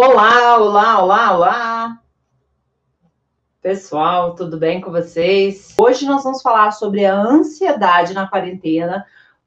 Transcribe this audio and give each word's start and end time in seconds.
Olá, 0.00 0.58
olá, 0.58 1.02
olá, 1.02 1.34
olá. 1.34 2.02
Pessoal, 3.60 4.36
tudo 4.36 4.56
bem 4.56 4.80
com 4.80 4.92
vocês? 4.92 5.74
Hoje 5.76 6.06
nós 6.06 6.22
vamos 6.22 6.40
falar 6.40 6.70
sobre 6.70 7.04
a 7.04 7.20
ansiedade 7.20 8.14
na 8.14 8.28
quarentena, 8.28 9.04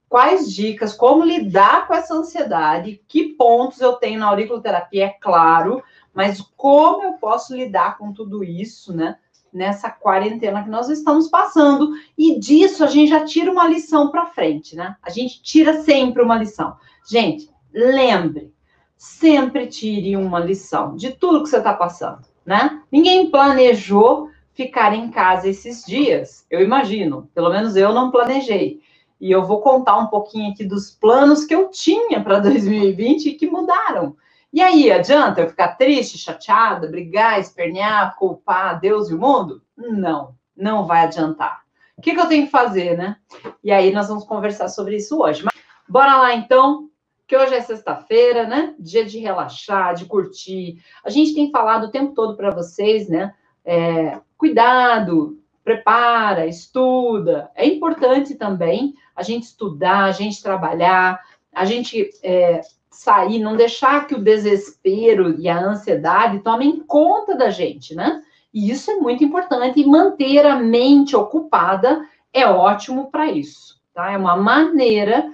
quais 0.10 0.54
dicas, 0.54 0.94
como 0.94 1.24
lidar 1.24 1.88
com 1.88 1.94
essa 1.94 2.14
ansiedade, 2.14 3.02
que 3.08 3.30
pontos 3.30 3.80
eu 3.80 3.94
tenho 3.94 4.20
na 4.20 4.28
auriculoterapia, 4.28 5.06
é 5.06 5.10
claro, 5.22 5.82
mas 6.14 6.42
como 6.58 7.02
eu 7.02 7.14
posso 7.14 7.56
lidar 7.56 7.98
com 7.98 8.12
tudo 8.12 8.44
isso, 8.44 8.94
né? 8.94 9.20
Nessa 9.54 9.90
quarentena 9.90 10.66
que 10.66 10.70
nós 10.70 10.90
estamos 10.90 11.30
passando, 11.30 11.94
e 12.18 12.38
disso 12.38 12.84
a 12.84 12.88
gente 12.88 13.08
já 13.08 13.24
tira 13.24 13.50
uma 13.50 13.70
lição 13.70 14.12
para 14.12 14.26
frente, 14.26 14.76
né? 14.76 14.98
A 15.02 15.10
gente 15.10 15.42
tira 15.42 15.82
sempre 15.82 16.22
uma 16.22 16.36
lição. 16.36 16.76
Gente, 17.10 17.50
lembre, 17.74 18.54
sempre 19.02 19.66
tire 19.66 20.16
uma 20.16 20.40
lição 20.40 20.96
de 20.96 21.10
tudo 21.10 21.42
que 21.42 21.50
você 21.50 21.58
está 21.58 21.74
passando, 21.74 22.22
né? 22.46 22.84
Ninguém 22.92 23.32
planejou 23.32 24.30
ficar 24.54 24.94
em 24.94 25.10
casa 25.10 25.50
esses 25.50 25.84
dias, 25.84 26.46
eu 26.52 26.62
imagino. 26.62 27.28
Pelo 27.34 27.50
menos 27.50 27.76
eu 27.76 27.92
não 27.94 28.12
planejei. 28.12 28.80
E 29.20 29.32
eu 29.32 29.44
vou 29.44 29.60
contar 29.60 29.98
um 29.98 30.06
pouquinho 30.06 30.52
aqui 30.52 30.64
dos 30.64 30.92
planos 30.92 31.46
que 31.46 31.56
eu 31.56 31.70
tinha 31.70 32.22
para 32.22 32.38
2020 32.38 33.26
e 33.30 33.34
que 33.34 33.50
mudaram. 33.50 34.16
E 34.54 34.62
aí, 34.62 34.92
adianta 34.92 35.42
eu 35.42 35.50
ficar 35.50 35.70
triste, 35.70 36.20
chateada, 36.20 36.88
brigar, 36.88 37.40
espernear, 37.40 38.16
culpar 38.18 38.80
Deus 38.80 39.10
e 39.10 39.16
o 39.16 39.20
mundo? 39.20 39.64
Não, 39.76 40.36
não 40.56 40.86
vai 40.86 41.06
adiantar. 41.06 41.62
O 41.98 42.04
que, 42.04 42.14
que 42.14 42.20
eu 42.20 42.28
tenho 42.28 42.46
que 42.46 42.52
fazer, 42.52 42.96
né? 42.96 43.16
E 43.64 43.72
aí 43.72 43.92
nós 43.92 44.10
vamos 44.10 44.26
conversar 44.26 44.68
sobre 44.68 44.98
isso 44.98 45.20
hoje. 45.20 45.44
Mas 45.44 45.56
bora 45.90 46.18
lá 46.18 46.36
então 46.36 46.91
que 47.32 47.38
hoje 47.38 47.56
é 47.56 47.62
sexta-feira, 47.62 48.46
né? 48.46 48.76
Dia 48.78 49.06
de 49.06 49.18
relaxar, 49.18 49.96
de 49.96 50.04
curtir. 50.04 50.84
A 51.02 51.10
gente 51.10 51.34
tem 51.34 51.50
falado 51.50 51.86
o 51.86 51.90
tempo 51.90 52.14
todo 52.14 52.36
para 52.36 52.52
vocês, 52.52 53.08
né? 53.08 53.34
É, 53.64 54.20
cuidado, 54.38 55.40
prepara, 55.64 56.46
estuda. 56.46 57.50
É 57.56 57.66
importante 57.66 58.36
também 58.36 58.96
a 59.16 59.24
gente 59.24 59.44
estudar, 59.44 60.04
a 60.04 60.12
gente 60.12 60.44
trabalhar, 60.44 61.22
a 61.56 61.64
gente 61.64 62.10
é, 62.22 62.60
sair, 62.90 63.40
não 63.40 63.56
deixar 63.56 64.08
que 64.08 64.16
o 64.16 64.22
desespero 64.22 65.40
e 65.40 65.48
a 65.48 65.58
ansiedade 65.58 66.40
tomem 66.40 66.82
conta 66.82 67.34
da 67.34 67.50
gente, 67.50 67.96
né? 67.96 68.22
E 68.54 68.70
isso 68.70 68.92
é 68.92 68.96
muito 68.96 69.24
importante. 69.24 69.80
E 69.80 69.86
manter 69.86 70.46
a 70.46 70.58
mente 70.58 71.16
ocupada 71.16 72.06
é 72.34 72.46
ótimo 72.46 73.10
para 73.10 73.32
isso, 73.32 73.80
tá? 73.94 74.12
É 74.12 74.18
uma 74.18 74.36
maneira 74.36 75.32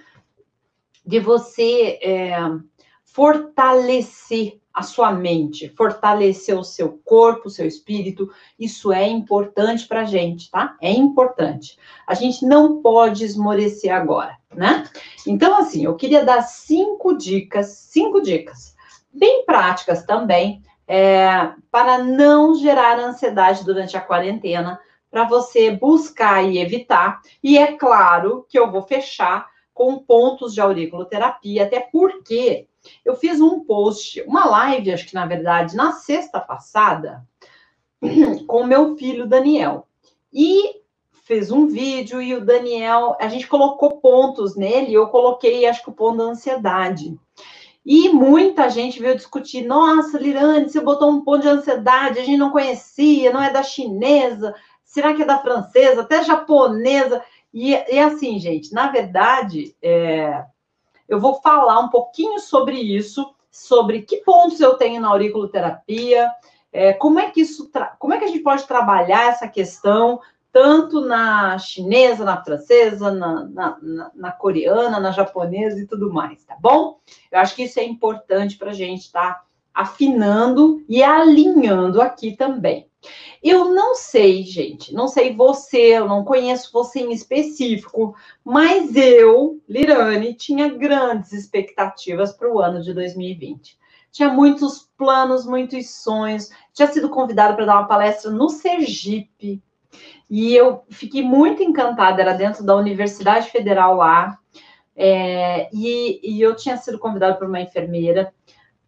de 1.08 1.22
você 1.22 1.98
é, 2.04 2.38
fortalecer 3.06 4.60
a 4.74 4.84
sua 4.84 5.12
mente, 5.12 5.70
fortalecer 5.70 6.56
o 6.56 6.64
seu 6.64 7.02
corpo, 7.04 7.48
o 7.48 7.50
seu 7.50 7.66
espírito. 7.66 8.30
Isso 8.60 8.92
é 8.92 9.08
importante 9.08 9.88
para 9.88 10.02
a 10.02 10.06
gente, 10.06 10.52
tá? 10.52 10.76
É 10.80 10.92
importante. 10.92 11.80
A 12.06 12.14
gente 12.14 12.46
não 12.46 12.82
pode 12.82 13.24
esmorecer 13.24 13.92
agora, 13.92 14.38
né? 14.54 14.84
Então, 15.26 15.58
assim, 15.58 15.86
eu 15.86 15.96
queria 15.96 16.24
dar 16.24 16.44
cinco 16.44 17.18
dicas, 17.18 17.68
cinco 17.90 18.22
dicas, 18.22 18.76
bem 19.12 19.46
práticas 19.46 20.06
também, 20.06 20.62
é, 20.88 21.54
para 21.72 21.98
não 21.98 22.54
gerar 22.54 23.00
ansiedade 23.00 23.66
durante 23.66 23.98
a 23.98 24.02
quarentena, 24.02 24.80
para 25.10 25.24
você 25.24 25.72
buscar 25.72 26.44
e 26.44 26.60
evitar. 26.60 27.22
E 27.42 27.58
é 27.58 27.72
claro 27.72 28.46
que 28.48 28.60
eu 28.60 28.70
vou 28.70 28.84
fechar 28.84 29.48
com 29.78 30.00
pontos 30.00 30.56
de 30.56 30.60
auriculoterapia, 30.60 31.66
até 31.66 31.80
porque 31.80 32.68
eu 33.06 33.16
fiz 33.16 33.40
um 33.40 33.60
post, 33.60 34.20
uma 34.24 34.46
live, 34.46 34.92
acho 34.92 35.06
que 35.06 35.14
na 35.14 35.28
verdade, 35.28 35.76
na 35.76 35.92
sexta 35.92 36.40
passada, 36.40 37.24
com 38.48 38.64
meu 38.64 38.98
filho 38.98 39.28
Daniel. 39.28 39.88
E 40.34 40.82
fez 41.26 41.52
um 41.52 41.68
vídeo 41.68 42.20
e 42.20 42.34
o 42.34 42.44
Daniel, 42.44 43.16
a 43.20 43.28
gente 43.28 43.46
colocou 43.46 44.02
pontos 44.02 44.56
nele, 44.56 44.96
eu 44.96 45.08
coloquei, 45.10 45.68
acho 45.68 45.84
que 45.84 45.90
o 45.90 45.94
ponto 45.94 46.18
da 46.18 46.24
ansiedade. 46.24 47.16
E 47.86 48.10
muita 48.10 48.70
gente 48.70 49.00
veio 49.00 49.16
discutir: 49.16 49.64
nossa, 49.64 50.18
Lirane, 50.18 50.68
você 50.68 50.82
botou 50.82 51.12
um 51.12 51.24
ponto 51.24 51.44
de 51.44 51.50
ansiedade, 51.50 52.20
a 52.20 52.24
gente 52.24 52.38
não 52.38 52.50
conhecia, 52.50 53.32
não 53.32 53.44
é 53.44 53.52
da 53.52 53.62
chinesa, 53.62 54.56
será 54.84 55.14
que 55.14 55.22
é 55.22 55.26
da 55.26 55.38
francesa, 55.38 56.02
até 56.02 56.24
japonesa? 56.24 57.24
E, 57.54 57.72
e 57.72 58.00
assim, 58.00 58.40
gente, 58.40 58.74
na 58.74 58.92
verdade, 58.92 59.76
é, 59.82 60.46
eu 61.08 61.20
vou 61.20 61.42
falar 61.42 61.80
um 61.80 61.90
pouquinho 61.90 62.40
sobre 62.40 62.78
isso, 62.78 63.34
sobre 63.50 64.02
que 64.02 64.18
pontos 64.18 64.60
eu 64.60 64.76
tenho 64.76 65.02
na 65.02 65.10
auriculoterapia, 65.10 66.30
é, 66.72 66.94
como 66.94 67.20
é 67.20 67.32
que 67.32 67.42
isso, 67.42 67.72
como 67.98 68.14
é 68.14 68.18
que 68.18 68.26
a 68.26 68.28
gente 68.28 68.44
pode 68.44 68.68
trabalhar 68.68 69.30
essa 69.30 69.48
questão 69.48 70.20
tanto 70.52 71.02
na 71.02 71.58
chinesa, 71.60 72.26
na 72.26 72.44
francesa, 72.44 73.12
na, 73.12 73.44
na, 73.46 73.78
na, 73.82 74.12
na, 74.16 74.32
coreana, 74.32 75.00
na 75.00 75.12
japonesa 75.12 75.80
e 75.80 75.86
tudo 75.86 76.12
mais, 76.12 76.44
tá 76.44 76.58
bom? 76.60 77.00
Eu 77.32 77.40
acho 77.40 77.56
que 77.56 77.64
isso 77.64 77.80
é 77.80 77.84
importante 77.84 78.58
para 78.58 78.72
a 78.72 78.74
gente 78.74 79.02
estar 79.02 79.36
tá 79.36 79.44
afinando 79.74 80.84
e 80.90 81.04
alinhando 81.04 82.02
aqui 82.02 82.36
também. 82.36 82.87
Eu 83.44 83.74
não 83.74 83.94
sei, 83.96 84.44
gente, 84.44 84.94
não 84.94 85.08
sei 85.08 85.36
você, 85.36 85.98
eu 85.98 86.08
não 86.08 86.24
conheço 86.24 86.72
você 86.74 87.00
em 87.00 87.14
específico, 87.14 88.16
mas 88.44 88.96
eu, 88.96 89.62
Lirane, 89.70 90.34
tinha 90.34 90.70
grandes 90.70 91.32
expectativas 91.32 92.34
para 92.34 92.52
o 92.52 92.60
ano 92.60 92.82
de 92.82 92.94
2020. 92.94 93.78
Tinha 94.12 94.30
muitos 94.30 94.90
planos, 94.98 95.46
muitos 95.46 95.92
sonhos. 95.92 96.50
Tinha 96.74 96.88
sido 96.88 97.10
convidada 97.10 97.54
para 97.56 97.66
dar 97.66 97.76
uma 97.76 97.88
palestra 97.88 98.32
no 98.32 98.50
Sergipe. 98.50 99.62
E 100.30 100.56
eu 100.56 100.84
fiquei 100.90 101.22
muito 101.22 101.62
encantada, 101.62 102.22
era 102.22 102.34
dentro 102.34 102.66
da 102.66 102.76
Universidade 102.76 103.52
Federal 103.52 103.96
lá. 103.96 104.40
É, 104.96 105.70
e, 105.72 106.20
e 106.24 106.42
eu 106.42 106.56
tinha 106.56 106.76
sido 106.78 106.98
convidada 106.98 107.36
por 107.36 107.48
uma 107.48 107.62
enfermeira. 107.62 108.34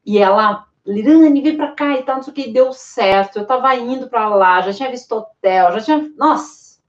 E 0.03 0.17
ela 0.17 0.67
Lirane, 0.89 1.41
vem 1.41 1.55
para 1.55 1.71
cá 1.73 1.97
e 1.97 2.03
tal, 2.03 2.15
não 2.15 2.23
sei 2.23 2.31
o 2.31 2.35
que, 2.35 2.51
deu 2.51 2.73
certo. 2.73 3.37
Eu 3.37 3.43
estava 3.43 3.75
indo 3.75 4.09
para 4.09 4.27
lá, 4.27 4.59
já 4.61 4.73
tinha 4.73 4.89
visto 4.89 5.11
hotel, 5.11 5.71
já 5.73 5.81
tinha. 5.81 6.11
Nossa! 6.17 6.79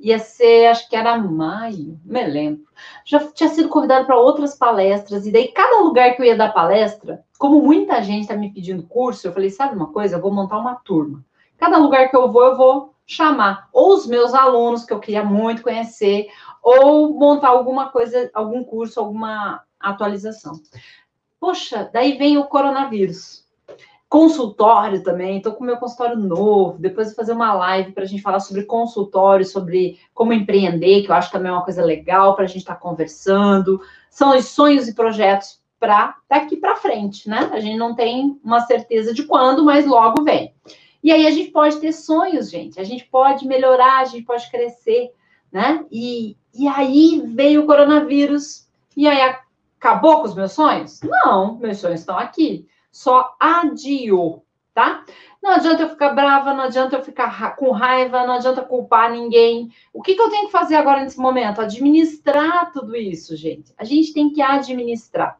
Ia 0.00 0.18
ser, 0.18 0.66
acho 0.66 0.88
que 0.88 0.96
era 0.96 1.16
maio, 1.18 1.98
me 2.04 2.24
lembro. 2.24 2.64
Já 3.04 3.20
tinha 3.32 3.48
sido 3.48 3.68
convidado 3.68 4.06
para 4.06 4.18
outras 4.18 4.56
palestras, 4.56 5.26
e 5.26 5.32
daí 5.32 5.48
cada 5.48 5.80
lugar 5.80 6.14
que 6.14 6.22
eu 6.22 6.26
ia 6.26 6.36
dar 6.36 6.52
palestra, 6.52 7.24
como 7.38 7.62
muita 7.62 8.02
gente 8.02 8.22
está 8.22 8.36
me 8.36 8.52
pedindo 8.52 8.82
curso, 8.84 9.26
eu 9.26 9.32
falei: 9.32 9.50
sabe 9.50 9.76
uma 9.76 9.92
coisa? 9.92 10.16
Eu 10.16 10.20
vou 10.20 10.32
montar 10.32 10.58
uma 10.58 10.74
turma. 10.76 11.24
Cada 11.56 11.78
lugar 11.78 12.08
que 12.10 12.16
eu 12.16 12.30
vou, 12.30 12.42
eu 12.44 12.56
vou 12.56 12.94
chamar 13.06 13.68
ou 13.72 13.94
os 13.94 14.06
meus 14.06 14.34
alunos, 14.34 14.84
que 14.84 14.92
eu 14.92 15.00
queria 15.00 15.24
muito 15.24 15.62
conhecer, 15.62 16.28
ou 16.62 17.14
montar 17.14 17.48
alguma 17.48 17.88
coisa, 17.90 18.30
algum 18.34 18.62
curso, 18.64 19.00
alguma 19.00 19.62
atualização. 19.80 20.60
Poxa, 21.40 21.88
daí 21.92 22.16
vem 22.18 22.36
o 22.36 22.44
coronavírus. 22.44 23.46
Consultório 24.08 25.02
também, 25.02 25.36
estou 25.36 25.52
com 25.52 25.62
meu 25.62 25.76
consultório 25.76 26.16
novo. 26.16 26.78
Depois 26.78 27.08
vou 27.08 27.16
fazer 27.16 27.32
uma 27.32 27.52
live 27.52 27.92
para 27.92 28.04
a 28.04 28.06
gente 28.06 28.22
falar 28.22 28.40
sobre 28.40 28.64
consultório, 28.64 29.44
sobre 29.44 30.00
como 30.14 30.32
empreender, 30.32 31.02
que 31.02 31.10
eu 31.10 31.14
acho 31.14 31.30
também 31.30 31.50
é 31.50 31.52
uma 31.52 31.64
coisa 31.64 31.84
legal 31.84 32.34
para 32.34 32.44
a 32.44 32.48
gente 32.48 32.58
estar 32.58 32.74
tá 32.74 32.80
conversando. 32.80 33.80
São 34.10 34.36
os 34.36 34.46
sonhos 34.46 34.88
e 34.88 34.94
projetos 34.94 35.60
para 35.78 36.16
daqui 36.28 36.56
para 36.56 36.76
frente, 36.76 37.28
né? 37.28 37.50
A 37.52 37.60
gente 37.60 37.76
não 37.76 37.94
tem 37.94 38.40
uma 38.42 38.60
certeza 38.60 39.12
de 39.12 39.24
quando, 39.24 39.64
mas 39.64 39.86
logo 39.86 40.24
vem. 40.24 40.54
E 41.02 41.12
aí 41.12 41.26
a 41.26 41.30
gente 41.30 41.50
pode 41.50 41.76
ter 41.76 41.92
sonhos, 41.92 42.50
gente. 42.50 42.80
A 42.80 42.84
gente 42.84 43.04
pode 43.04 43.46
melhorar, 43.46 44.00
a 44.00 44.04
gente 44.04 44.24
pode 44.24 44.50
crescer, 44.50 45.12
né? 45.52 45.84
E, 45.92 46.36
e 46.54 46.66
aí 46.66 47.22
veio 47.26 47.62
o 47.62 47.66
coronavírus, 47.66 48.66
e 48.96 49.06
aí 49.06 49.20
a 49.20 49.38
Acabou 49.78 50.20
com 50.20 50.24
os 50.24 50.34
meus 50.34 50.52
sonhos? 50.52 51.00
Não, 51.02 51.56
meus 51.56 51.78
sonhos 51.78 52.00
estão 52.00 52.18
aqui. 52.18 52.66
Só 52.90 53.36
adiou, 53.38 54.44
tá? 54.74 55.04
Não 55.40 55.52
adianta 55.52 55.84
eu 55.84 55.88
ficar 55.88 56.10
brava, 56.14 56.52
não 56.52 56.64
adianta 56.64 56.96
eu 56.96 57.02
ficar 57.02 57.54
com 57.54 57.70
raiva, 57.70 58.26
não 58.26 58.34
adianta 58.34 58.62
culpar 58.62 59.10
ninguém. 59.10 59.72
O 59.92 60.02
que, 60.02 60.16
que 60.16 60.20
eu 60.20 60.30
tenho 60.30 60.46
que 60.46 60.52
fazer 60.52 60.74
agora 60.74 61.02
nesse 61.02 61.18
momento? 61.18 61.60
Administrar 61.60 62.72
tudo 62.72 62.96
isso, 62.96 63.36
gente. 63.36 63.72
A 63.78 63.84
gente 63.84 64.12
tem 64.12 64.32
que 64.32 64.42
administrar. 64.42 65.38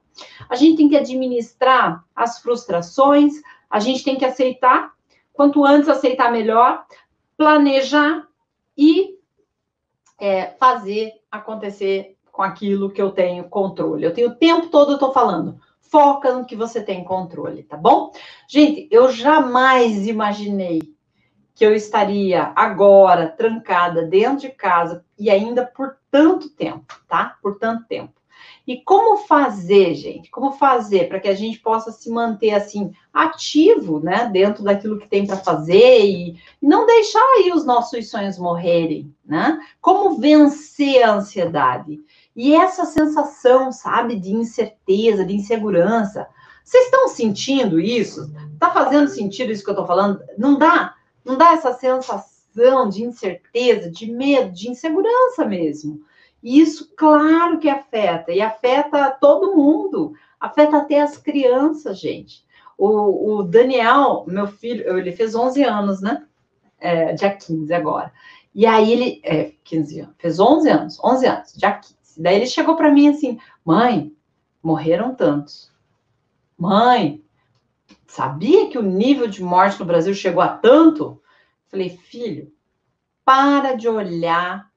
A 0.48 0.54
gente 0.54 0.76
tem 0.76 0.88
que 0.88 0.96
administrar 0.96 2.04
as 2.14 2.38
frustrações, 2.38 3.34
a 3.68 3.80
gente 3.80 4.04
tem 4.04 4.16
que 4.16 4.24
aceitar. 4.24 4.92
Quanto 5.32 5.64
antes 5.64 5.88
aceitar, 5.88 6.30
melhor. 6.30 6.84
Planejar 7.36 8.26
e 8.76 9.18
é, 10.18 10.46
fazer 10.58 11.12
acontecer 11.30 12.16
com 12.38 12.42
aquilo 12.44 12.88
que 12.88 13.02
eu 13.02 13.10
tenho 13.10 13.48
controle. 13.48 14.04
Eu 14.04 14.14
tenho 14.14 14.28
o 14.28 14.34
tempo 14.36 14.68
todo, 14.68 14.92
eu 14.92 14.94
estou 14.94 15.12
falando. 15.12 15.58
Foca 15.80 16.32
no 16.32 16.46
que 16.46 16.54
você 16.54 16.80
tem 16.80 17.02
controle, 17.02 17.64
tá 17.64 17.76
bom? 17.76 18.12
Gente, 18.48 18.86
eu 18.92 19.10
jamais 19.10 20.06
imaginei 20.06 20.80
que 21.52 21.66
eu 21.66 21.74
estaria 21.74 22.52
agora 22.54 23.26
trancada 23.26 24.04
dentro 24.04 24.42
de 24.42 24.50
casa 24.50 25.04
e 25.18 25.28
ainda 25.28 25.66
por 25.66 25.96
tanto 26.12 26.48
tempo, 26.50 27.00
tá? 27.08 27.36
Por 27.42 27.58
tanto 27.58 27.84
tempo. 27.88 28.14
E 28.64 28.82
como 28.82 29.16
fazer, 29.16 29.94
gente? 29.94 30.30
Como 30.30 30.52
fazer 30.52 31.08
para 31.08 31.18
que 31.18 31.26
a 31.26 31.34
gente 31.34 31.58
possa 31.58 31.90
se 31.90 32.08
manter 32.08 32.50
assim 32.50 32.92
ativo, 33.12 33.98
né, 33.98 34.28
dentro 34.32 34.62
daquilo 34.62 34.98
que 34.98 35.08
tem 35.08 35.26
para 35.26 35.38
fazer 35.38 36.04
e 36.04 36.36
não 36.62 36.86
deixar 36.86 37.24
aí 37.38 37.50
os 37.50 37.64
nossos 37.64 38.08
sonhos 38.08 38.38
morrerem, 38.38 39.12
né? 39.24 39.58
Como 39.80 40.20
vencer 40.20 41.02
a 41.02 41.14
ansiedade? 41.14 41.98
E 42.38 42.54
essa 42.54 42.84
sensação, 42.84 43.72
sabe, 43.72 44.14
de 44.14 44.32
incerteza, 44.32 45.24
de 45.24 45.34
insegurança. 45.34 46.28
Vocês 46.62 46.84
estão 46.84 47.08
sentindo 47.08 47.80
isso? 47.80 48.32
Tá 48.60 48.70
fazendo 48.70 49.08
sentido 49.08 49.50
isso 49.50 49.64
que 49.64 49.70
eu 49.70 49.74
tô 49.74 49.84
falando? 49.84 50.22
Não 50.38 50.56
dá? 50.56 50.94
Não 51.24 51.36
dá 51.36 51.54
essa 51.54 51.72
sensação 51.72 52.88
de 52.88 53.02
incerteza, 53.02 53.90
de 53.90 54.12
medo, 54.12 54.52
de 54.52 54.70
insegurança 54.70 55.44
mesmo? 55.44 56.00
E 56.40 56.60
isso, 56.60 56.92
claro 56.96 57.58
que 57.58 57.68
afeta, 57.68 58.30
e 58.30 58.40
afeta 58.40 59.10
todo 59.20 59.56
mundo, 59.56 60.12
afeta 60.38 60.76
até 60.76 61.00
as 61.00 61.16
crianças, 61.16 61.98
gente. 61.98 62.46
O, 62.78 63.38
o 63.38 63.42
Daniel, 63.42 64.24
meu 64.28 64.46
filho, 64.46 64.96
ele 64.96 65.10
fez 65.10 65.34
11 65.34 65.64
anos, 65.64 66.00
né? 66.00 66.24
É, 66.78 67.14
dia 67.14 67.34
15 67.34 67.74
agora. 67.74 68.12
E 68.54 68.64
aí 68.64 68.92
ele, 68.92 69.20
é, 69.24 69.54
15 69.64 70.00
anos, 70.02 70.14
fez 70.18 70.38
11 70.38 70.68
anos, 70.70 70.98
11 71.02 71.26
anos, 71.26 71.52
dia 71.54 71.72
15. 71.72 71.97
Daí 72.18 72.34
ele 72.34 72.46
chegou 72.46 72.74
para 72.74 72.90
mim 72.90 73.08
assim: 73.08 73.38
mãe, 73.64 74.12
morreram 74.62 75.14
tantos. 75.14 75.72
Mãe, 76.58 77.22
sabia 78.06 78.68
que 78.68 78.76
o 78.76 78.82
nível 78.82 79.28
de 79.28 79.42
morte 79.42 79.78
no 79.78 79.86
Brasil 79.86 80.12
chegou 80.12 80.42
a 80.42 80.48
tanto? 80.48 81.22
Falei, 81.68 81.90
filho, 81.90 82.52
para 83.24 83.74
de 83.74 83.88
olhar 83.88 84.68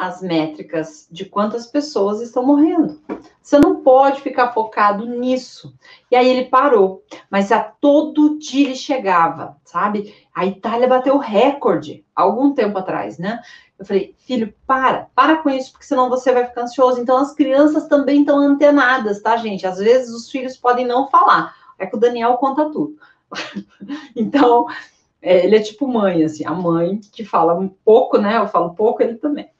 as 0.00 0.22
métricas 0.22 1.06
de 1.10 1.26
quantas 1.26 1.66
pessoas 1.66 2.22
estão 2.22 2.42
morrendo. 2.42 2.98
Você 3.42 3.58
não 3.58 3.82
pode 3.82 4.22
ficar 4.22 4.50
focado 4.50 5.04
nisso. 5.04 5.74
E 6.10 6.16
aí 6.16 6.26
ele 6.26 6.46
parou, 6.46 7.04
mas 7.28 7.52
a 7.52 7.60
todo 7.60 8.38
dia 8.38 8.68
ele 8.68 8.74
chegava, 8.74 9.58
sabe? 9.62 10.14
A 10.34 10.46
Itália 10.46 10.88
bateu 10.88 11.18
recorde 11.18 12.02
algum 12.16 12.54
tempo 12.54 12.78
atrás, 12.78 13.18
né? 13.18 13.42
Eu 13.78 13.84
falei, 13.84 14.14
filho, 14.20 14.54
para, 14.66 15.08
para 15.14 15.36
com 15.36 15.50
isso, 15.50 15.72
porque 15.72 15.84
senão 15.84 16.08
você 16.08 16.32
vai 16.32 16.46
ficar 16.46 16.62
ansioso. 16.62 16.98
Então 16.98 17.18
as 17.18 17.34
crianças 17.34 17.86
também 17.86 18.20
estão 18.20 18.38
antenadas, 18.38 19.20
tá, 19.20 19.36
gente? 19.36 19.66
Às 19.66 19.76
vezes 19.76 20.14
os 20.14 20.30
filhos 20.30 20.56
podem 20.56 20.86
não 20.86 21.10
falar. 21.10 21.54
É 21.78 21.84
que 21.84 21.96
o 21.96 22.00
Daniel 22.00 22.38
conta 22.38 22.70
tudo. 22.70 22.96
então, 24.16 24.66
é, 25.20 25.44
ele 25.44 25.56
é 25.56 25.60
tipo 25.60 25.86
mãe, 25.86 26.24
assim, 26.24 26.46
a 26.46 26.52
mãe 26.52 26.98
que 27.12 27.22
fala 27.22 27.54
um 27.54 27.68
pouco, 27.68 28.16
né? 28.16 28.38
Eu 28.38 28.48
falo 28.48 28.74
pouco, 28.74 29.02
ele 29.02 29.16
também. 29.16 29.50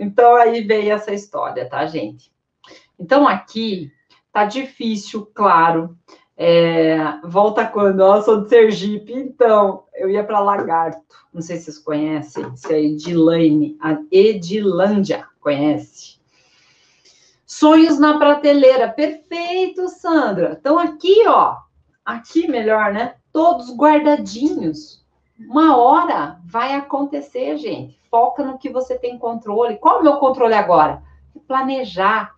Então, 0.00 0.34
aí 0.36 0.62
veio 0.62 0.92
essa 0.92 1.12
história, 1.12 1.68
tá, 1.68 1.86
gente? 1.86 2.32
Então, 2.98 3.26
aqui 3.26 3.92
tá 4.32 4.44
difícil, 4.44 5.26
claro. 5.34 5.96
É, 6.36 6.96
volta 7.24 7.66
quando? 7.66 8.00
Eu 8.02 8.22
sou 8.22 8.42
de 8.42 8.48
Sergipe, 8.48 9.12
então 9.12 9.84
eu 9.94 10.08
ia 10.08 10.24
para 10.24 10.40
Lagarto. 10.40 11.02
Não 11.32 11.40
sei 11.40 11.56
se 11.56 11.64
vocês 11.64 11.78
conhecem, 11.78 12.56
se 12.56 12.72
é 12.72 12.82
Edilane, 12.82 13.76
a 13.80 13.98
Edilândia 14.10 15.26
conhece. 15.40 16.20
Sonhos 17.46 17.98
na 17.98 18.18
prateleira, 18.18 18.88
perfeito, 18.88 19.88
Sandra. 19.88 20.56
Então 20.58 20.78
aqui, 20.78 21.26
ó, 21.26 21.58
aqui 22.04 22.48
melhor, 22.48 22.92
né? 22.92 23.16
Todos 23.32 23.74
guardadinhos. 23.76 25.01
Uma 25.48 25.76
hora 25.76 26.40
vai 26.44 26.74
acontecer, 26.74 27.56
gente 27.56 28.02
foca 28.12 28.44
no 28.44 28.58
que 28.58 28.68
você 28.68 28.98
tem 28.98 29.16
controle. 29.16 29.78
Qual 29.78 29.96
é 29.96 30.00
o 30.00 30.02
meu 30.02 30.16
controle 30.18 30.52
agora? 30.52 31.02
Planejar. 31.48 32.36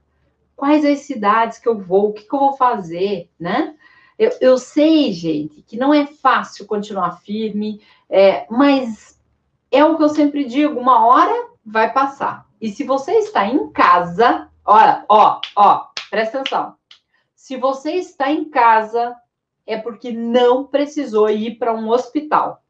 Quais 0.55 0.85
as 0.85 1.01
cidades 1.01 1.59
que 1.59 1.69
eu 1.69 1.77
vou, 1.77 2.11
o 2.11 2.13
que, 2.13 2.23
que 2.23 2.33
eu 2.33 2.39
vou 2.39 2.53
fazer, 2.53 3.29
né? 3.39 3.75
Eu, 4.17 4.31
eu, 4.41 4.57
sei, 4.57 5.11
gente, 5.11 5.63
que 5.63 5.77
não 5.77 5.93
é 5.93 6.07
fácil 6.07 6.65
continuar 6.65 7.19
firme, 7.19 7.83
é, 8.09 8.47
mas 8.49 9.21
é 9.73 9.85
o 9.85 9.97
que 9.97 10.05
eu 10.05 10.09
sempre 10.09 10.45
digo: 10.45 10.79
uma 10.79 11.05
hora 11.05 11.49
vai 11.67 11.93
passar. 11.93 12.47
E 12.61 12.71
se 12.71 12.85
você 12.85 13.15
está 13.15 13.45
em 13.45 13.69
casa, 13.73 14.49
olha, 14.65 15.05
ó, 15.09 15.41
ó, 15.57 15.89
presta 16.09 16.39
atenção. 16.39 16.77
Se 17.35 17.57
você 17.57 17.95
está 17.95 18.31
em 18.31 18.45
casa, 18.45 19.17
é 19.67 19.77
porque 19.77 20.13
não 20.13 20.65
precisou 20.65 21.29
ir 21.29 21.59
para 21.59 21.75
um 21.75 21.91
hospital. 21.91 22.64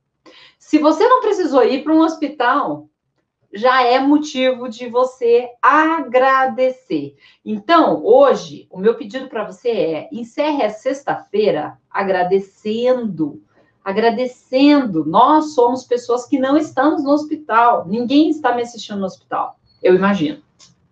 Se 0.66 0.78
você 0.78 1.06
não 1.06 1.20
precisou 1.20 1.62
ir 1.62 1.84
para 1.84 1.92
um 1.92 2.00
hospital, 2.00 2.88
já 3.52 3.82
é 3.82 3.98
motivo 4.00 4.66
de 4.66 4.88
você 4.88 5.50
agradecer. 5.60 7.16
Então, 7.44 8.02
hoje, 8.02 8.66
o 8.70 8.78
meu 8.78 8.94
pedido 8.94 9.28
para 9.28 9.44
você 9.44 9.68
é: 9.68 10.08
encerre 10.10 10.64
a 10.64 10.70
sexta-feira 10.70 11.78
agradecendo. 11.90 13.42
Agradecendo. 13.84 15.04
Nós 15.04 15.54
somos 15.54 15.84
pessoas 15.84 16.24
que 16.24 16.38
não 16.38 16.56
estamos 16.56 17.04
no 17.04 17.10
hospital. 17.10 17.86
Ninguém 17.86 18.30
está 18.30 18.54
me 18.54 18.62
assistindo 18.62 19.00
no 19.00 19.06
hospital. 19.06 19.60
Eu 19.82 19.94
imagino. 19.94 20.42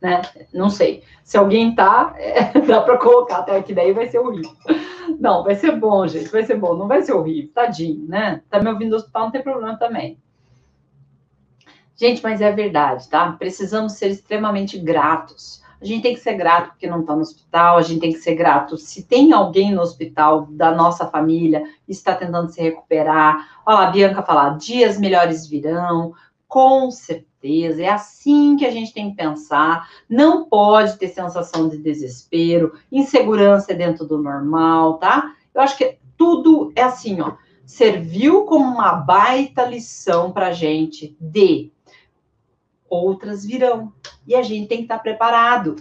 Né? 0.03 0.21
Não 0.53 0.69
sei. 0.69 1.05
Se 1.23 1.39
alguém 1.39 1.77
tá, 1.77 2.13
é, 2.17 2.59
dá 2.67 2.81
para 2.81 2.99
colocar 2.99 3.39
até 3.39 3.57
aqui, 3.57 3.73
daí 3.73 3.93
vai 3.93 4.09
ser 4.09 4.19
horrível. 4.19 4.51
Não, 5.21 5.45
vai 5.45 5.55
ser 5.55 5.79
bom, 5.79 6.05
gente, 6.09 6.29
vai 6.29 6.43
ser 6.43 6.57
bom, 6.57 6.75
não 6.75 6.89
vai 6.89 7.03
ser 7.03 7.13
horrível, 7.13 7.53
tadinho, 7.55 8.09
né? 8.09 8.43
Tá 8.51 8.61
me 8.61 8.69
ouvindo 8.69 8.91
no 8.91 8.97
hospital, 8.97 9.25
não 9.25 9.31
tem 9.31 9.43
problema 9.43 9.79
também. 9.79 10.19
Gente, 11.95 12.21
mas 12.21 12.41
é 12.41 12.51
verdade, 12.51 13.09
tá? 13.09 13.31
Precisamos 13.31 13.93
ser 13.93 14.09
extremamente 14.09 14.77
gratos. 14.77 15.63
A 15.81 15.85
gente 15.85 16.03
tem 16.03 16.15
que 16.15 16.21
ser 16.21 16.35
grato 16.35 16.71
porque 16.71 16.89
não 16.89 17.03
está 17.03 17.15
no 17.15 17.23
hospital, 17.23 17.77
a 17.77 17.83
gente 17.83 18.01
tem 18.01 18.13
que 18.13 18.19
ser 18.19 18.35
grato 18.35 18.77
se 18.77 19.05
tem 19.05 19.33
alguém 19.33 19.73
no 19.73 19.83
hospital 19.83 20.47
da 20.51 20.73
nossa 20.73 21.07
família 21.07 21.63
está 21.87 22.15
tentando 22.15 22.51
se 22.51 22.61
recuperar. 22.61 23.63
Olha 23.65 23.77
lá, 23.77 23.89
a 23.89 23.91
Bianca 23.91 24.23
falar, 24.23 24.57
dias 24.57 24.99
melhores 24.99 25.47
virão, 25.47 26.13
com 26.49 26.91
certeza. 26.91 27.32
É 27.45 27.89
assim 27.89 28.57
que 28.57 28.65
a 28.65 28.71
gente 28.71 28.93
tem 28.93 29.11
que 29.11 29.17
pensar. 29.17 29.89
Não 30.09 30.45
pode 30.45 30.97
ter 30.99 31.09
sensação 31.09 31.69
de 31.69 31.79
desespero, 31.79 32.75
insegurança 32.91 33.75
dentro 33.75 34.07
do 34.07 34.19
normal, 34.19 34.99
tá? 34.99 35.35
Eu 35.55 35.61
acho 35.61 35.77
que 35.77 35.99
tudo 36.17 36.73
é 36.77 36.83
assim, 36.83 37.21
ó. 37.21 37.35
Serviu 37.65 38.45
como 38.45 38.65
uma 38.65 38.93
baita 38.93 39.65
lição 39.65 40.31
para 40.31 40.53
gente 40.53 41.17
de 41.21 41.73
outras 42.89 43.45
virão. 43.45 43.93
E 44.27 44.35
a 44.35 44.43
gente 44.43 44.69
tem 44.69 44.79
que 44.79 44.85
estar 44.85 44.99
preparado. 44.99 45.77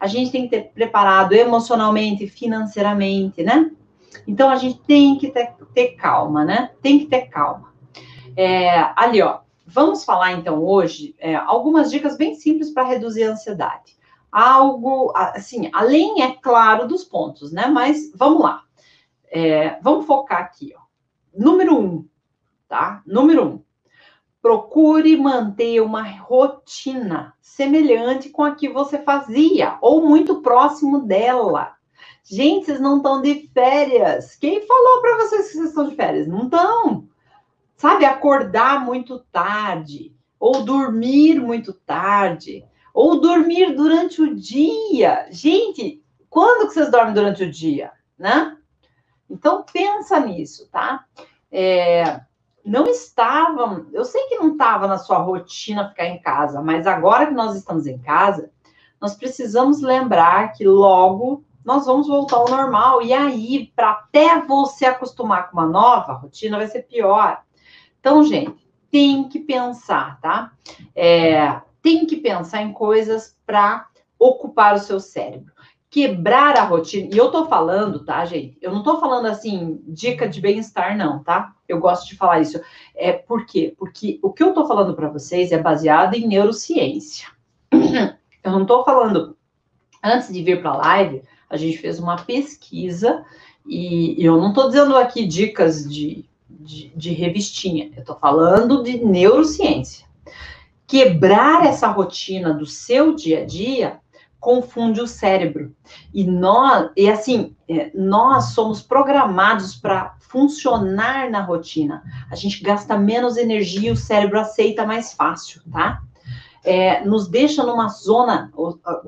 A 0.00 0.06
gente 0.06 0.30
tem 0.30 0.42
que 0.42 0.50
ter 0.50 0.70
preparado 0.72 1.32
emocionalmente, 1.32 2.26
financeiramente, 2.26 3.42
né? 3.42 3.70
Então 4.26 4.48
a 4.48 4.56
gente 4.56 4.80
tem 4.80 5.16
que 5.16 5.30
ter, 5.30 5.54
ter 5.74 5.88
calma, 5.90 6.44
né? 6.44 6.70
Tem 6.82 6.98
que 6.98 7.06
ter 7.06 7.28
calma. 7.28 7.72
É, 8.36 8.90
ali, 8.96 9.22
ó, 9.22 9.40
vamos 9.66 10.04
falar 10.04 10.32
então 10.32 10.62
hoje 10.64 11.14
é, 11.18 11.34
algumas 11.34 11.90
dicas 11.90 12.16
bem 12.16 12.34
simples 12.34 12.70
para 12.70 12.84
reduzir 12.84 13.24
a 13.24 13.32
ansiedade. 13.32 13.96
Algo 14.30 15.12
assim, 15.14 15.70
além, 15.72 16.22
é 16.22 16.32
claro, 16.32 16.86
dos 16.86 17.04
pontos, 17.04 17.52
né? 17.52 17.66
Mas 17.66 18.12
vamos 18.14 18.42
lá. 18.42 18.62
É, 19.30 19.80
vamos 19.80 20.06
focar 20.06 20.40
aqui, 20.40 20.74
ó. 20.76 20.82
Número 21.34 21.78
um, 21.78 22.06
tá? 22.68 23.02
Número 23.06 23.44
um 23.44 23.66
Procure 24.46 25.16
manter 25.16 25.80
uma 25.80 26.04
rotina 26.04 27.34
semelhante 27.40 28.28
com 28.28 28.44
a 28.44 28.54
que 28.54 28.68
você 28.68 28.96
fazia, 28.96 29.76
ou 29.80 30.06
muito 30.06 30.40
próximo 30.40 31.00
dela. 31.00 31.74
Gente, 32.22 32.66
vocês 32.66 32.80
não 32.80 32.98
estão 32.98 33.20
de 33.20 33.50
férias. 33.52 34.36
Quem 34.36 34.64
falou 34.64 35.00
para 35.00 35.16
vocês 35.16 35.48
que 35.48 35.54
vocês 35.54 35.68
estão 35.70 35.88
de 35.88 35.96
férias? 35.96 36.28
Não 36.28 36.44
estão. 36.44 37.08
Sabe, 37.76 38.04
acordar 38.04 38.84
muito 38.84 39.18
tarde, 39.30 40.16
ou 40.40 40.62
dormir 40.64 41.38
muito 41.38 41.72
tarde, 41.72 42.64
ou 42.92 43.20
dormir 43.20 43.74
durante 43.74 44.22
o 44.22 44.34
dia. 44.34 45.26
Gente, 45.30 46.02
quando 46.30 46.68
que 46.68 46.74
vocês 46.74 46.90
dormem 46.90 47.12
durante 47.14 47.44
o 47.44 47.50
dia, 47.50 47.92
né? 48.18 48.56
Então 49.28 49.64
pensa 49.70 50.18
nisso, 50.20 50.68
tá? 50.70 51.04
É, 51.52 52.20
não 52.64 52.86
estavam, 52.86 53.86
eu 53.92 54.04
sei 54.04 54.26
que 54.28 54.36
não 54.36 54.52
estava 54.52 54.86
na 54.86 54.98
sua 54.98 55.18
rotina 55.18 55.88
ficar 55.88 56.06
em 56.06 56.20
casa, 56.20 56.62
mas 56.62 56.86
agora 56.86 57.26
que 57.26 57.34
nós 57.34 57.54
estamos 57.54 57.86
em 57.86 57.98
casa, 57.98 58.50
nós 59.00 59.14
precisamos 59.14 59.82
lembrar 59.82 60.52
que 60.52 60.66
logo 60.66 61.44
nós 61.64 61.84
vamos 61.84 62.06
voltar 62.08 62.36
ao 62.36 62.48
normal. 62.48 63.02
E 63.02 63.12
aí, 63.12 63.72
para 63.74 63.90
até 63.90 64.40
você 64.40 64.86
acostumar 64.86 65.50
com 65.50 65.58
uma 65.58 65.66
nova 65.66 66.12
rotina, 66.12 66.56
vai 66.56 66.68
ser 66.68 66.82
pior. 66.82 67.42
Então, 68.06 68.22
gente, 68.22 68.54
tem 68.88 69.28
que 69.28 69.40
pensar, 69.40 70.20
tá? 70.20 70.52
É, 70.94 71.60
tem 71.82 72.06
que 72.06 72.16
pensar 72.16 72.62
em 72.62 72.72
coisas 72.72 73.36
para 73.44 73.88
ocupar 74.16 74.76
o 74.76 74.78
seu 74.78 75.00
cérebro 75.00 75.52
quebrar 75.90 76.56
a 76.56 76.64
rotina. 76.64 77.08
E 77.12 77.16
eu 77.18 77.32
tô 77.32 77.46
falando, 77.46 78.04
tá, 78.04 78.24
gente? 78.24 78.56
Eu 78.62 78.70
não 78.70 78.84
tô 78.84 79.00
falando 79.00 79.26
assim, 79.26 79.82
dica 79.88 80.28
de 80.28 80.40
bem-estar, 80.40 80.96
não, 80.96 81.24
tá? 81.24 81.52
Eu 81.66 81.80
gosto 81.80 82.06
de 82.06 82.14
falar 82.14 82.40
isso. 82.40 82.60
É 82.94 83.12
por 83.12 83.44
quê? 83.44 83.74
Porque 83.76 84.20
o 84.22 84.32
que 84.32 84.42
eu 84.42 84.54
tô 84.54 84.68
falando 84.68 84.94
para 84.94 85.08
vocês 85.08 85.50
é 85.50 85.58
baseado 85.58 86.14
em 86.14 86.28
neurociência. 86.28 87.28
Eu 87.72 88.52
não 88.52 88.64
tô 88.64 88.84
falando 88.84 89.36
Antes 90.06 90.32
de 90.32 90.40
vir 90.40 90.60
para 90.62 90.70
a 90.70 90.76
live, 90.76 91.22
a 91.50 91.56
gente 91.56 91.78
fez 91.78 91.98
uma 91.98 92.16
pesquisa 92.16 93.24
e 93.66 94.24
eu 94.24 94.36
não 94.36 94.50
estou 94.50 94.68
dizendo 94.68 94.96
aqui 94.96 95.26
dicas 95.26 95.84
de, 95.90 96.24
de, 96.48 96.92
de 96.96 97.12
revistinha, 97.12 97.90
eu 97.94 98.00
estou 98.00 98.16
falando 98.16 98.82
de 98.82 99.04
neurociência. 99.04 100.06
Quebrar 100.86 101.66
essa 101.66 101.88
rotina 101.88 102.54
do 102.54 102.66
seu 102.66 103.14
dia 103.14 103.42
a 103.42 103.44
dia 103.44 104.00
confunde 104.38 105.00
o 105.00 105.08
cérebro. 105.08 105.74
E 106.14 106.22
nós, 106.22 106.90
e 106.96 107.10
assim, 107.10 107.56
é, 107.68 107.90
nós 107.92 108.50
somos 108.50 108.80
programados 108.80 109.74
para 109.74 110.14
funcionar 110.20 111.28
na 111.30 111.40
rotina. 111.40 112.04
A 112.30 112.36
gente 112.36 112.62
gasta 112.62 112.96
menos 112.96 113.36
energia, 113.36 113.92
o 113.92 113.96
cérebro 113.96 114.38
aceita 114.38 114.86
mais 114.86 115.12
fácil, 115.14 115.62
tá? 115.72 116.00
É, 116.62 117.04
nos 117.04 117.28
deixa 117.28 117.64
numa 117.64 117.88
zona. 117.88 118.52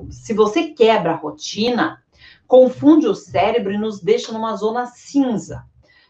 Se 0.09 0.33
você 0.33 0.71
quebra 0.71 1.11
a 1.11 1.15
rotina, 1.15 2.01
confunde 2.47 3.07
o 3.07 3.15
cérebro 3.15 3.71
e 3.71 3.77
nos 3.77 4.01
deixa 4.01 4.31
numa 4.31 4.55
zona 4.55 4.87
cinza. 4.87 5.65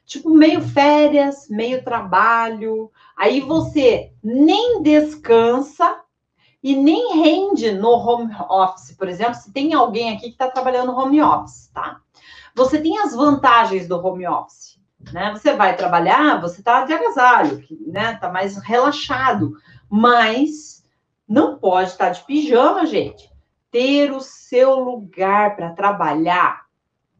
Tipo, 0.09 0.31
meio 0.31 0.59
férias, 0.59 1.47
meio 1.47 1.83
trabalho. 1.83 2.91
Aí 3.15 3.41
você 3.41 4.11
nem 4.23 4.81
descansa 4.81 6.01
e 6.63 6.75
nem 6.75 7.21
rende 7.21 7.71
no 7.71 7.91
home 7.91 8.35
office. 8.49 8.97
Por 8.97 9.07
exemplo, 9.07 9.35
se 9.35 9.53
tem 9.53 9.71
alguém 9.71 10.11
aqui 10.11 10.23
que 10.23 10.29
está 10.29 10.49
trabalhando 10.49 10.97
home 10.97 11.21
office, 11.21 11.67
tá? 11.71 12.01
Você 12.55 12.81
tem 12.81 12.97
as 12.97 13.13
vantagens 13.13 13.87
do 13.87 14.03
home 14.03 14.27
office, 14.27 14.79
né? 15.13 15.31
Você 15.31 15.53
vai 15.53 15.75
trabalhar, 15.75 16.41
você 16.41 16.59
está 16.59 16.83
de 16.85 16.91
agasalho, 16.91 17.63
né? 17.85 18.15
Tá 18.15 18.31
mais 18.31 18.57
relaxado, 18.57 19.53
mas 19.87 20.83
não 21.27 21.59
pode 21.59 21.91
estar 21.91 22.07
tá 22.07 22.11
de 22.13 22.23
pijama, 22.25 22.83
gente. 22.87 23.29
Ter 23.69 24.11
o 24.11 24.21
seu 24.21 24.79
lugar 24.79 25.55
para 25.55 25.73
trabalhar 25.73 26.67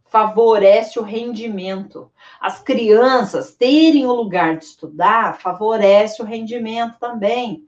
favorece 0.10 1.00
o 1.00 1.04
rendimento. 1.04 2.12
As 2.42 2.62
crianças 2.62 3.54
terem 3.56 4.06
o 4.06 4.14
lugar 4.14 4.58
de 4.58 4.66
estudar 4.66 5.40
favorece 5.40 6.22
o 6.22 6.26
rendimento 6.26 6.98
também. 7.00 7.64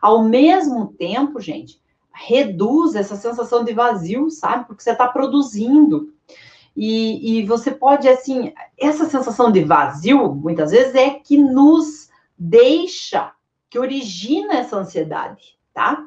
Ao 0.00 0.22
mesmo 0.22 0.88
tempo, 0.88 1.40
gente, 1.40 1.80
reduz 2.12 2.94
essa 2.94 3.16
sensação 3.16 3.64
de 3.64 3.72
vazio, 3.72 4.30
sabe? 4.30 4.66
Porque 4.66 4.82
você 4.82 4.90
está 4.90 5.08
produzindo. 5.08 6.12
E, 6.76 7.38
e 7.38 7.46
você 7.46 7.70
pode, 7.70 8.08
assim, 8.08 8.52
essa 8.76 9.04
sensação 9.04 9.50
de 9.50 9.62
vazio, 9.62 10.34
muitas 10.34 10.72
vezes, 10.72 10.94
é 10.94 11.10
que 11.10 11.36
nos 11.36 12.10
deixa, 12.36 13.32
que 13.70 13.78
origina 13.78 14.54
essa 14.54 14.76
ansiedade, 14.76 15.56
tá? 15.72 16.04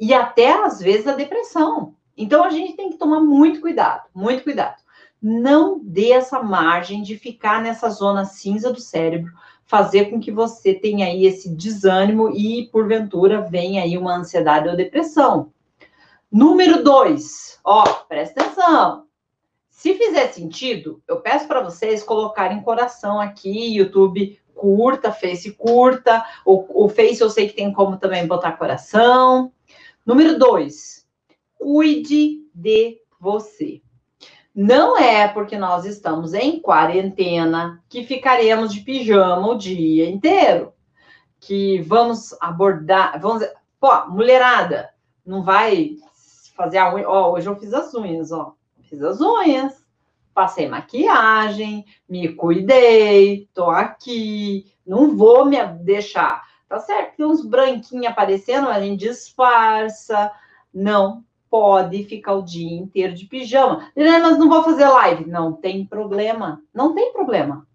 E 0.00 0.14
até, 0.14 0.52
às 0.64 0.80
vezes, 0.80 1.06
a 1.06 1.12
depressão. 1.14 1.94
Então, 2.16 2.42
a 2.42 2.50
gente 2.50 2.72
tem 2.74 2.90
que 2.90 2.96
tomar 2.96 3.20
muito 3.20 3.60
cuidado, 3.60 4.04
muito 4.14 4.42
cuidado. 4.42 4.85
Não 5.28 5.80
dê 5.82 6.12
essa 6.12 6.40
margem 6.40 7.02
de 7.02 7.18
ficar 7.18 7.60
nessa 7.60 7.90
zona 7.90 8.24
cinza 8.24 8.72
do 8.72 8.78
cérebro, 8.78 9.32
fazer 9.64 10.04
com 10.08 10.20
que 10.20 10.30
você 10.30 10.72
tenha 10.72 11.06
aí 11.06 11.26
esse 11.26 11.48
desânimo 11.48 12.30
e, 12.30 12.68
porventura, 12.70 13.40
venha 13.40 13.82
aí 13.82 13.98
uma 13.98 14.14
ansiedade 14.14 14.68
ou 14.68 14.76
depressão. 14.76 15.52
Número 16.30 16.84
dois, 16.84 17.58
ó, 17.64 17.82
presta 18.08 18.40
atenção. 18.40 19.06
Se 19.68 19.94
fizer 19.94 20.28
sentido, 20.28 21.02
eu 21.08 21.20
peço 21.20 21.48
para 21.48 21.60
vocês 21.60 22.04
colocarem 22.04 22.62
coração 22.62 23.20
aqui, 23.20 23.74
YouTube 23.74 24.38
curta, 24.54 25.10
Face 25.10 25.50
curta, 25.54 26.24
o, 26.44 26.84
o 26.84 26.88
Face 26.88 27.20
eu 27.20 27.30
sei 27.30 27.48
que 27.48 27.56
tem 27.56 27.72
como 27.72 27.98
também 27.98 28.28
botar 28.28 28.52
coração. 28.52 29.52
Número 30.06 30.38
dois, 30.38 31.04
cuide 31.58 32.46
de 32.54 33.00
você. 33.18 33.82
Não 34.56 34.96
é 34.96 35.28
porque 35.28 35.58
nós 35.58 35.84
estamos 35.84 36.32
em 36.32 36.58
quarentena 36.58 37.84
que 37.90 38.04
ficaremos 38.04 38.72
de 38.72 38.80
pijama 38.80 39.48
o 39.48 39.58
dia 39.58 40.08
inteiro. 40.08 40.72
Que 41.38 41.82
vamos 41.82 42.34
abordar, 42.40 43.20
vamos, 43.20 43.46
pô, 43.78 44.06
mulherada, 44.06 44.88
não 45.26 45.42
vai 45.42 45.96
fazer 46.56 46.78
a 46.78 46.94
unha, 46.94 47.06
ó, 47.06 47.32
hoje 47.32 47.46
eu 47.46 47.56
fiz 47.56 47.74
as 47.74 47.92
unhas, 47.92 48.32
ó. 48.32 48.54
Fiz 48.84 49.02
as 49.02 49.20
unhas, 49.20 49.84
passei 50.32 50.66
maquiagem, 50.66 51.84
me 52.08 52.30
cuidei, 52.30 53.46
tô 53.52 53.68
aqui, 53.68 54.72
não 54.86 55.14
vou 55.14 55.44
me 55.44 55.62
deixar. 55.82 56.46
Tá 56.66 56.78
certo, 56.78 57.16
tem 57.18 57.26
uns 57.26 57.44
branquinhos 57.44 58.06
aparecendo, 58.06 58.70
a 58.70 58.80
gente 58.80 59.06
disfarça. 59.06 60.32
Não, 60.72 61.22
pode 61.50 62.04
ficar 62.04 62.34
o 62.34 62.42
dia 62.42 62.78
inteiro 62.78 63.14
de 63.14 63.26
pijama. 63.26 63.90
Mas 63.96 64.38
não 64.38 64.48
vou 64.48 64.62
fazer 64.62 64.86
live. 64.86 65.26
Não 65.26 65.52
tem 65.52 65.84
problema. 65.86 66.62
Não 66.74 66.94
tem 66.94 67.12
problema. 67.12 67.66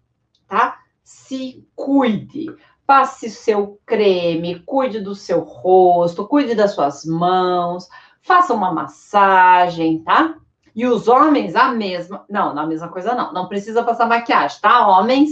Tá? 0.46 0.78
Se 1.02 1.66
cuide. 1.74 2.46
Passe 2.84 3.30
seu 3.30 3.80
creme, 3.86 4.60
cuide 4.60 5.00
do 5.00 5.14
seu 5.14 5.40
rosto, 5.40 6.26
cuide 6.26 6.54
das 6.54 6.74
suas 6.74 7.06
mãos, 7.06 7.88
faça 8.20 8.52
uma 8.52 8.72
massagem, 8.72 10.02
tá? 10.02 10.34
E 10.74 10.84
os 10.86 11.06
homens, 11.06 11.54
a 11.54 11.68
mesma. 11.72 12.24
Não, 12.28 12.58
a 12.58 12.66
mesma 12.66 12.88
coisa 12.88 13.14
não. 13.14 13.32
Não 13.32 13.48
precisa 13.48 13.84
passar 13.84 14.06
maquiagem, 14.06 14.60
tá? 14.60 14.86
Homens. 14.86 15.30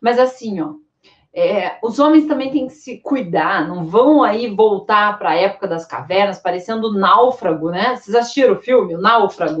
Mas 0.00 0.18
assim, 0.18 0.60
ó, 0.60 0.74
é, 1.32 1.78
os 1.82 2.00
homens 2.00 2.26
também 2.26 2.50
têm 2.50 2.66
que 2.66 2.74
se 2.74 2.98
cuidar, 2.98 3.66
não 3.68 3.84
vão 3.84 4.22
aí 4.22 4.52
voltar 4.52 5.16
para 5.18 5.30
a 5.30 5.36
época 5.36 5.68
das 5.68 5.86
cavernas, 5.86 6.40
parecendo 6.40 6.92
náufrago, 6.92 7.70
né? 7.70 7.94
Vocês 7.94 8.16
assistiram 8.16 8.54
o 8.54 8.60
filme, 8.60 8.96
o 8.96 9.00
Náufrago? 9.00 9.60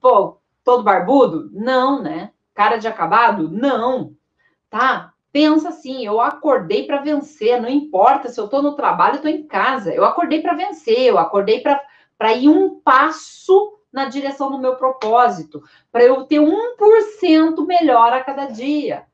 Pô, 0.00 0.38
todo 0.64 0.82
barbudo? 0.82 1.48
Não, 1.52 2.02
né? 2.02 2.32
Cara 2.52 2.76
de 2.76 2.88
acabado? 2.88 3.48
Não. 3.48 4.14
Tá? 4.68 5.12
Pensa 5.32 5.68
assim, 5.68 6.04
eu 6.04 6.20
acordei 6.20 6.86
para 6.86 7.02
vencer, 7.02 7.60
não 7.60 7.68
importa 7.68 8.28
se 8.28 8.40
eu 8.40 8.46
estou 8.46 8.60
no 8.60 8.74
trabalho, 8.74 9.16
estou 9.16 9.30
em 9.30 9.46
casa. 9.46 9.94
Eu 9.94 10.04
acordei 10.04 10.42
para 10.42 10.54
vencer, 10.54 11.02
eu 11.02 11.18
acordei 11.18 11.62
para 12.18 12.32
ir 12.32 12.48
um 12.48 12.80
passo 12.80 13.78
na 13.92 14.06
direção 14.06 14.50
do 14.50 14.58
meu 14.58 14.74
propósito, 14.76 15.62
para 15.90 16.04
eu 16.04 16.24
ter 16.24 16.40
1% 16.40 17.64
melhor 17.66 18.12
a 18.12 18.22
cada 18.22 18.46
dia. 18.46 19.04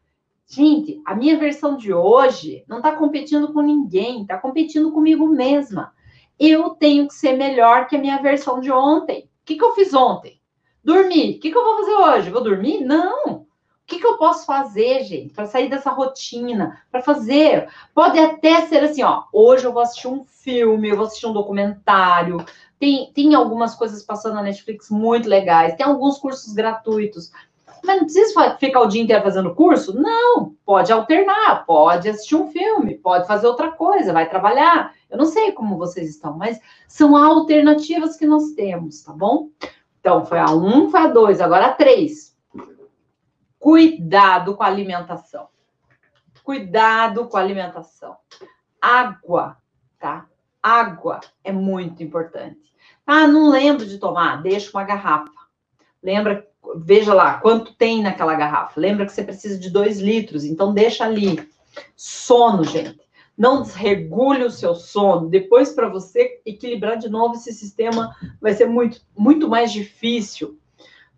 Gente, 0.49 1.03
a 1.05 1.15
minha 1.15 1.37
versão 1.37 1.77
de 1.77 1.93
hoje 1.93 2.65
não 2.69 2.77
está 2.77 2.93
competindo 2.93 3.53
com 3.53 3.61
ninguém, 3.61 4.23
está 4.23 4.39
competindo 4.39 4.93
comigo 4.93 5.27
mesma. 5.27 5.93
Eu 6.39 6.71
tenho 6.71 7.09
que 7.09 7.15
ser 7.15 7.33
melhor 7.33 7.89
que 7.89 7.97
a 7.97 8.01
minha 8.01 8.23
versão 8.23 8.61
de 8.61 8.71
ontem. 8.71 9.25
O 9.25 9.29
que, 9.45 9.57
que 9.57 9.65
eu 9.65 9.75
fiz 9.75 9.93
ontem? 9.93 10.41
Dormir. 10.85 11.37
O 11.37 11.41
que, 11.41 11.51
que 11.51 11.59
eu 11.59 11.65
vou 11.65 11.79
fazer 11.79 11.95
hoje? 11.95 12.31
Vou 12.31 12.45
dormir? 12.45 12.85
Não. 12.85 13.39
O 13.39 13.47
que, 13.87 13.99
que 13.99 14.07
eu 14.07 14.17
posso 14.19 14.47
fazer, 14.47 15.03
gente, 15.05 15.33
para 15.33 15.47
sair 15.47 15.69
dessa 15.69 15.91
rotina? 15.91 16.81
Para 16.91 17.03
fazer. 17.03 17.69
Pode 17.93 18.19
até 18.19 18.63
ser 18.67 18.85
assim, 18.85 19.03
ó. 19.03 19.25
Hoje 19.33 19.65
eu 19.65 19.73
vou 19.73 19.83
assistir 19.83 20.07
um 20.07 20.25
filme, 20.25 20.89
eu 20.89 20.97
vou 20.97 21.07
assistir 21.07 21.27
um 21.27 21.33
documentário. 21.33 22.45
Tem, 22.79 23.11
tem 23.13 23.35
algumas 23.35 23.75
coisas 23.75 24.03
passando 24.03 24.35
na 24.35 24.43
Netflix 24.43 24.91
muito 24.91 25.29
legais. 25.29 25.75
Tem 25.75 25.87
alguns 25.87 26.19
cursos 26.19 26.53
gratuitos. 26.53 27.33
Mas 27.85 27.97
não 27.97 28.05
precisa 28.05 28.57
ficar 28.59 28.81
o 28.81 28.87
dia 28.87 29.03
inteiro 29.03 29.23
fazendo 29.23 29.55
curso? 29.55 29.99
Não, 29.99 30.55
pode 30.65 30.93
alternar, 30.93 31.65
pode 31.67 32.09
assistir 32.09 32.35
um 32.35 32.51
filme, 32.51 32.97
pode 32.97 33.27
fazer 33.27 33.47
outra 33.47 33.73
coisa, 33.73 34.13
vai 34.13 34.29
trabalhar. 34.29 34.95
Eu 35.09 35.19
não 35.19 35.27
sei 35.27 35.53
como 35.53 35.79
vocês 35.79 36.11
estão, 36.11 36.37
mas 36.37 36.61
são 36.89 37.17
alternativas 37.17 38.17
que 38.17 38.27
nós 38.27 38.53
temos, 38.53 39.03
tá 39.03 39.13
bom? 39.13 39.51
Então, 40.01 40.25
foi 40.25 40.39
a 40.39 40.51
um, 40.51 40.91
foi 40.91 41.01
a 41.01 41.07
dois, 41.09 41.41
agora 41.41 41.67
a 41.67 41.73
três. 41.73 42.37
Cuidado 43.59 44.57
com 44.57 44.63
a 44.63 44.67
alimentação. 44.67 45.49
Cuidado 46.43 47.27
com 47.29 47.37
a 47.37 47.41
alimentação. 47.41 48.17
Água, 48.81 49.57
tá? 49.99 50.27
Água 50.63 51.21
é 51.43 51.51
muito 51.51 52.03
importante. 52.03 52.73
Ah, 53.05 53.27
não 53.27 53.51
lembro 53.51 53.87
de 53.87 53.99
tomar, 53.99 54.43
deixa 54.43 54.71
uma 54.71 54.85
garrafa. 54.85 55.33
Lembra 56.03 56.47
veja 56.77 57.15
lá 57.15 57.35
quanto 57.35 57.75
tem 57.75 58.03
naquela 58.03 58.35
garrafa. 58.35 58.81
Lembra 58.81 59.07
que 59.07 59.13
você 59.13 59.23
precisa 59.23 59.59
de 59.59 59.71
dois 59.71 60.01
litros, 60.01 60.45
então 60.45 60.73
deixa 60.73 61.05
ali. 61.05 61.49
Sono, 61.95 62.65
gente. 62.65 63.01
Não 63.37 63.63
desregule 63.63 64.45
o 64.45 64.51
seu 64.51 64.75
sono. 64.75 65.29
Depois, 65.29 65.73
para 65.73 65.89
você 65.89 66.41
equilibrar 66.47 66.97
de 66.97 67.09
novo 67.09 67.35
esse 67.35 67.53
sistema, 67.53 68.17
vai 68.41 68.55
ser 68.55 68.67
muito, 68.67 69.01
muito 69.17 69.49
mais 69.49 69.71
difícil. 69.71 70.59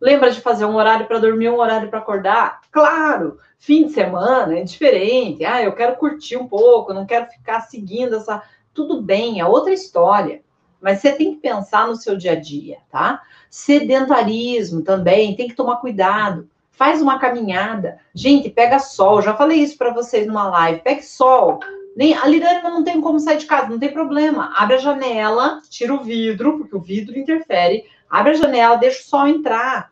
Lembra 0.01 0.31
de 0.31 0.41
fazer 0.41 0.65
um 0.65 0.77
horário 0.77 1.07
para 1.07 1.19
dormir, 1.19 1.49
um 1.49 1.61
horário 1.61 1.89
para 1.89 1.99
acordar? 1.99 2.61
Claro, 2.71 3.39
fim 3.59 3.87
de 3.87 3.93
semana 3.93 4.59
é 4.59 4.63
diferente. 4.63 5.45
Ah, 5.45 5.63
eu 5.63 5.73
quero 5.75 5.97
curtir 5.97 6.37
um 6.37 6.47
pouco, 6.47 6.93
não 6.93 7.07
quero 7.07 7.27
ficar 7.27 7.61
seguindo 7.63 8.17
essa. 8.17 8.43
Tudo 8.73 9.03
bem, 9.03 9.41
é 9.41 9.47
outra 9.47 9.73
história. 9.73 10.43
Mas 10.81 11.01
você 11.01 11.13
tem 11.13 11.35
que 11.35 11.41
pensar 11.41 11.87
no 11.87 11.97
seu 11.97 12.17
dia 12.17 12.33
a 12.33 12.41
dia, 12.41 12.79
tá? 12.91 13.23
Sedentarismo 13.51 14.83
também, 14.83 15.35
tem 15.35 15.49
que 15.49 15.55
tomar 15.55 15.77
cuidado. 15.77 16.49
Faz 16.71 17.03
uma 17.03 17.19
caminhada. 17.19 17.99
Gente, 18.15 18.49
pega 18.49 18.79
sol. 18.79 19.21
Já 19.21 19.35
falei 19.35 19.59
isso 19.59 19.77
para 19.77 19.93
vocês 19.93 20.27
numa 20.27 20.49
live. 20.49 20.81
Pegue 20.83 21.03
sol. 21.03 21.59
Nem, 21.97 22.15
a 22.15 22.25
Lirane 22.27 22.63
não 22.63 22.85
tem 22.85 23.01
como 23.01 23.19
sair 23.19 23.39
de 23.39 23.47
casa, 23.47 23.69
não 23.69 23.81
tem 23.81 23.93
problema. 23.93 24.53
Abre 24.57 24.77
a 24.77 24.79
janela, 24.79 25.61
tira 25.69 25.93
o 25.93 26.05
vidro, 26.05 26.59
porque 26.59 26.77
o 26.77 26.81
vidro 26.81 27.19
interfere. 27.19 27.85
Abre 28.09 28.31
a 28.31 28.35
janela, 28.35 28.77
deixa 28.77 29.01
o 29.01 29.05
sol 29.05 29.27
entrar. 29.27 29.91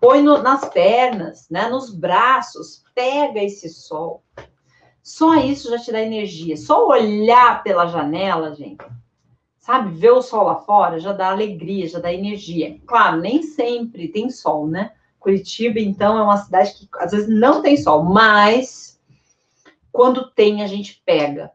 Põe 0.00 0.22
no, 0.22 0.40
nas 0.40 0.68
pernas, 0.68 1.48
né, 1.50 1.68
nos 1.68 1.92
braços. 1.92 2.84
Pega 2.94 3.42
esse 3.42 3.68
sol. 3.68 4.22
Só 5.02 5.34
isso 5.34 5.68
já 5.70 5.78
te 5.78 5.90
dá 5.90 6.00
energia. 6.00 6.56
Só 6.56 6.86
olhar 6.86 7.64
pela 7.64 7.88
janela, 7.88 8.54
gente, 8.54 8.84
sabe? 9.70 9.94
Ver 9.94 10.10
o 10.10 10.20
sol 10.22 10.44
lá 10.46 10.56
fora 10.56 10.98
já 10.98 11.12
dá 11.12 11.30
alegria, 11.30 11.88
já 11.88 12.00
dá 12.00 12.12
energia. 12.12 12.78
Claro, 12.86 13.20
nem 13.20 13.42
sempre 13.42 14.08
tem 14.08 14.28
sol, 14.28 14.66
né? 14.66 14.92
Curitiba, 15.20 15.78
então, 15.78 16.18
é 16.18 16.22
uma 16.22 16.38
cidade 16.38 16.74
que 16.74 16.88
às 16.94 17.12
vezes 17.12 17.28
não 17.28 17.62
tem 17.62 17.76
sol, 17.76 18.02
mas 18.02 18.98
quando 19.92 20.30
tem, 20.30 20.62
a 20.62 20.66
gente 20.66 21.00
pega, 21.04 21.52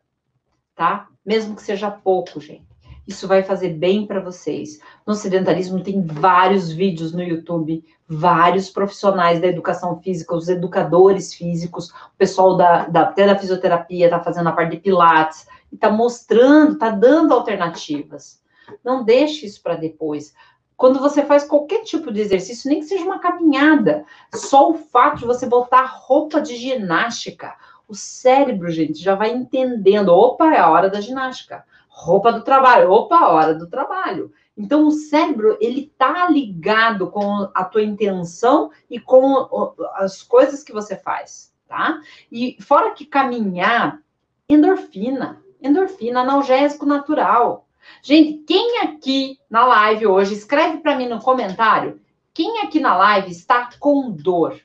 tá? 0.75 1.07
Mesmo 1.25 1.55
que 1.55 1.61
seja 1.61 1.91
pouco, 1.91 2.39
gente. 2.39 2.63
Isso 3.07 3.27
vai 3.27 3.43
fazer 3.43 3.69
bem 3.69 4.07
para 4.07 4.19
vocês. 4.19 4.79
No 5.05 5.13
sedentarismo 5.13 5.83
tem 5.83 6.01
vários 6.01 6.71
vídeos 6.71 7.11
no 7.11 7.21
YouTube, 7.21 7.83
vários 8.07 8.69
profissionais 8.69 9.41
da 9.41 9.47
educação 9.47 9.99
física, 9.99 10.35
os 10.35 10.47
educadores 10.47 11.33
físicos, 11.33 11.89
o 11.89 12.17
pessoal 12.17 12.55
da, 12.55 12.85
da 12.87 13.01
até 13.01 13.27
da 13.27 13.37
fisioterapia 13.37 14.05
está 14.05 14.23
fazendo 14.23 14.49
a 14.49 14.53
parte 14.53 14.71
de 14.71 14.77
pilates, 14.77 15.47
está 15.73 15.89
mostrando, 15.89 16.73
está 16.73 16.89
dando 16.89 17.33
alternativas. 17.33 18.41
Não 18.83 19.03
deixe 19.03 19.45
isso 19.45 19.61
para 19.61 19.75
depois. 19.75 20.33
Quando 20.77 20.99
você 20.99 21.23
faz 21.23 21.45
qualquer 21.45 21.83
tipo 21.83 22.11
de 22.11 22.21
exercício, 22.21 22.69
nem 22.69 22.79
que 22.79 22.85
seja 22.85 23.05
uma 23.05 23.19
caminhada, 23.19 24.03
só 24.33 24.69
o 24.69 24.73
fato 24.73 25.19
de 25.19 25.25
você 25.25 25.45
botar 25.45 25.85
roupa 25.85 26.41
de 26.41 26.55
ginástica, 26.55 27.55
o 27.87 27.95
cérebro, 27.95 28.69
gente, 28.71 29.01
já 29.01 29.15
vai 29.15 29.31
entendendo. 29.31 30.09
Opa, 30.09 30.53
é 30.53 30.59
a 30.59 30.69
hora 30.69 30.89
da 30.89 30.99
ginástica. 30.99 31.63
Roupa 31.87 32.31
do 32.33 32.43
trabalho. 32.43 32.91
Opa, 32.91 33.27
hora 33.27 33.53
do 33.53 33.69
trabalho. 33.69 34.33
Então, 34.57 34.87
o 34.87 34.91
cérebro, 34.91 35.57
ele 35.61 35.93
tá 35.97 36.29
ligado 36.29 37.09
com 37.11 37.49
a 37.53 37.63
tua 37.63 37.83
intenção 37.83 38.71
e 38.89 38.99
com 38.99 39.47
as 39.95 40.23
coisas 40.23 40.63
que 40.63 40.73
você 40.73 40.95
faz, 40.95 41.53
tá? 41.67 41.99
E 42.31 42.57
fora 42.61 42.91
que 42.91 43.05
caminhar, 43.05 44.01
endorfina. 44.49 45.44
Endorfina, 45.65 46.21
analgésico 46.21 46.85
natural. 46.85 47.67
Gente, 48.01 48.43
quem 48.45 48.79
aqui 48.79 49.39
na 49.49 49.65
live 49.65 50.07
hoje, 50.07 50.33
escreve 50.33 50.77
para 50.77 50.95
mim 50.95 51.07
no 51.07 51.21
comentário, 51.21 51.99
quem 52.33 52.61
aqui 52.61 52.79
na 52.79 52.95
live 52.95 53.31
está 53.31 53.69
com 53.79 54.11
dor? 54.11 54.59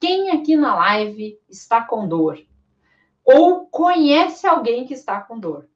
Quem 0.00 0.30
aqui 0.30 0.56
na 0.56 0.74
live 0.74 1.38
está 1.48 1.82
com 1.82 2.06
dor? 2.06 2.38
ou 3.24 3.66
conhece 3.66 4.46
alguém 4.46 4.84
que 4.84 4.94
está 4.94 5.20
com 5.20 5.38
dor? 5.38 5.66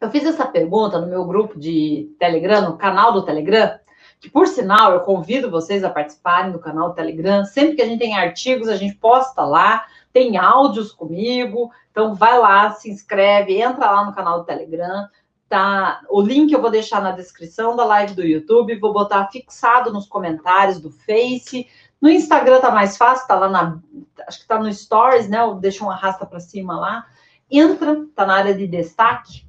Eu 0.00 0.10
fiz 0.10 0.24
essa 0.24 0.46
pergunta 0.46 0.98
no 0.98 1.06
meu 1.06 1.24
grupo 1.24 1.58
de 1.58 2.14
Telegram, 2.18 2.62
no 2.62 2.76
canal 2.76 3.12
do 3.12 3.24
Telegram, 3.24 3.78
que 4.20 4.30
por 4.30 4.46
sinal 4.46 4.92
eu 4.92 5.00
convido 5.00 5.50
vocês 5.50 5.84
a 5.84 5.90
participarem 5.90 6.52
do 6.52 6.58
canal 6.58 6.88
do 6.88 6.94
Telegram. 6.94 7.44
Sempre 7.44 7.76
que 7.76 7.82
a 7.82 7.86
gente 7.86 7.98
tem 7.98 8.16
artigos, 8.16 8.68
a 8.68 8.76
gente 8.76 8.96
posta 8.96 9.44
lá, 9.44 9.86
tem 10.12 10.36
áudios 10.38 10.92
comigo. 10.92 11.70
Então 11.96 12.14
vai 12.14 12.38
lá, 12.38 12.72
se 12.72 12.90
inscreve, 12.90 13.58
entra 13.58 13.90
lá 13.90 14.04
no 14.04 14.14
canal 14.14 14.40
do 14.40 14.44
Telegram. 14.44 15.08
Tá, 15.48 16.02
o 16.10 16.20
link 16.20 16.52
eu 16.52 16.60
vou 16.60 16.70
deixar 16.70 17.00
na 17.00 17.10
descrição 17.10 17.74
da 17.74 17.86
live 17.86 18.12
do 18.12 18.22
YouTube, 18.22 18.78
vou 18.78 18.92
botar 18.92 19.30
fixado 19.32 19.90
nos 19.90 20.06
comentários 20.06 20.78
do 20.78 20.90
Face, 20.90 21.66
no 21.98 22.10
Instagram 22.10 22.60
tá 22.60 22.70
mais 22.70 22.98
fácil, 22.98 23.26
tá 23.26 23.36
lá 23.36 23.48
na. 23.48 23.80
Acho 24.28 24.40
que 24.40 24.46
tá 24.46 24.58
no 24.58 24.70
Stories, 24.70 25.26
né? 25.26 25.38
Deixa 25.58 25.82
um 25.82 25.90
arrasta 25.90 26.26
para 26.26 26.38
cima 26.38 26.78
lá. 26.78 27.06
Entra, 27.50 28.04
tá 28.14 28.26
na 28.26 28.34
área 28.34 28.54
de 28.54 28.66
destaque. 28.66 29.46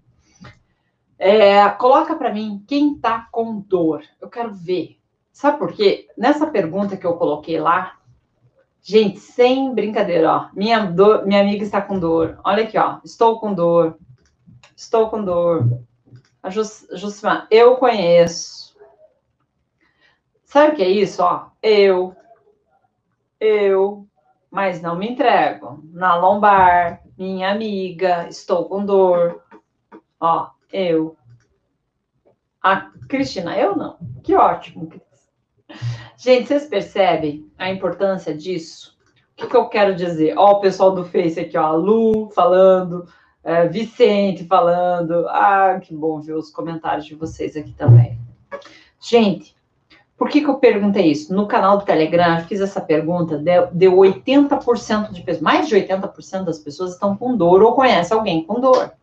É, 1.19 1.67
coloca 1.71 2.15
para 2.15 2.33
mim 2.33 2.63
quem 2.65 2.97
tá 2.97 3.27
com 3.29 3.59
dor. 3.59 4.03
Eu 4.21 4.29
quero 4.29 4.53
ver. 4.53 4.97
Sabe 5.33 5.57
por 5.57 5.73
quê? 5.73 6.07
Nessa 6.17 6.47
pergunta 6.47 6.95
que 6.95 7.05
eu 7.05 7.17
coloquei 7.17 7.59
lá, 7.59 7.97
gente, 8.87 9.19
sem 9.19 9.73
brincadeira, 9.73 10.31
ó. 10.31 10.49
Minha, 10.53 10.85
dor, 10.85 11.25
minha 11.25 11.41
amiga 11.41 11.63
está 11.63 11.81
com 11.81 11.99
dor. 11.99 12.39
Olha 12.43 12.63
aqui, 12.63 12.77
ó. 12.77 12.99
Estou 13.03 13.39
com 13.39 13.53
dor. 13.53 13.97
Estou 14.75 15.09
com 15.09 15.23
dor. 15.23 15.67
A 16.41 16.49
Just, 16.49 16.85
eu 17.51 17.75
conheço. 17.75 18.77
Sabe 20.45 20.73
o 20.73 20.75
que 20.77 20.83
é 20.83 20.89
isso? 20.89 21.21
Ó, 21.21 21.47
eu 21.61 22.15
eu, 23.39 24.07
mas 24.49 24.81
não 24.81 24.95
me 24.95 25.09
entrego. 25.09 25.83
Na 25.91 26.15
lombar, 26.15 27.03
minha 27.17 27.51
amiga, 27.51 28.27
estou 28.27 28.67
com 28.67 28.85
dor. 28.85 29.43
Ó, 30.19 30.49
eu. 30.71 31.15
A 32.61 32.89
Cristina, 33.07 33.57
eu 33.57 33.75
não. 33.75 33.97
Que 34.23 34.35
ótimo, 34.35 34.89
Gente, 36.17 36.47
vocês 36.47 36.65
percebem 36.65 37.49
a 37.57 37.69
importância 37.71 38.35
disso? 38.35 38.97
O 39.33 39.35
que, 39.35 39.47
que 39.47 39.55
eu 39.55 39.67
quero 39.67 39.95
dizer? 39.95 40.33
Ó, 40.37 40.53
o 40.53 40.59
pessoal 40.59 40.93
do 40.93 41.05
Face 41.05 41.39
aqui, 41.39 41.57
ó, 41.57 41.65
a 41.65 41.71
Lu 41.73 42.29
falando, 42.31 43.07
é, 43.43 43.67
Vicente 43.67 44.45
falando. 44.45 45.27
Ah, 45.29 45.79
que 45.81 45.93
bom 45.93 46.19
ver 46.19 46.33
os 46.33 46.49
comentários 46.49 47.05
de 47.05 47.15
vocês 47.15 47.55
aqui 47.55 47.71
também. 47.71 48.19
Gente, 48.99 49.55
por 50.17 50.29
que, 50.29 50.41
que 50.41 50.49
eu 50.49 50.55
perguntei 50.55 51.11
isso? 51.11 51.33
No 51.33 51.47
canal 51.47 51.77
do 51.77 51.85
Telegram, 51.85 52.43
fiz 52.47 52.59
essa 52.59 52.81
pergunta, 52.81 53.37
deu, 53.37 53.67
deu 53.71 53.93
80% 53.93 55.11
de 55.11 55.21
pessoas, 55.21 55.43
mais 55.43 55.67
de 55.67 55.75
80% 55.75 56.43
das 56.43 56.57
pessoas 56.57 56.93
estão 56.93 57.15
com 57.15 57.37
dor 57.37 57.61
ou 57.61 57.73
conhecem 57.73 58.17
alguém 58.17 58.43
com 58.43 58.59
dor. 58.59 58.93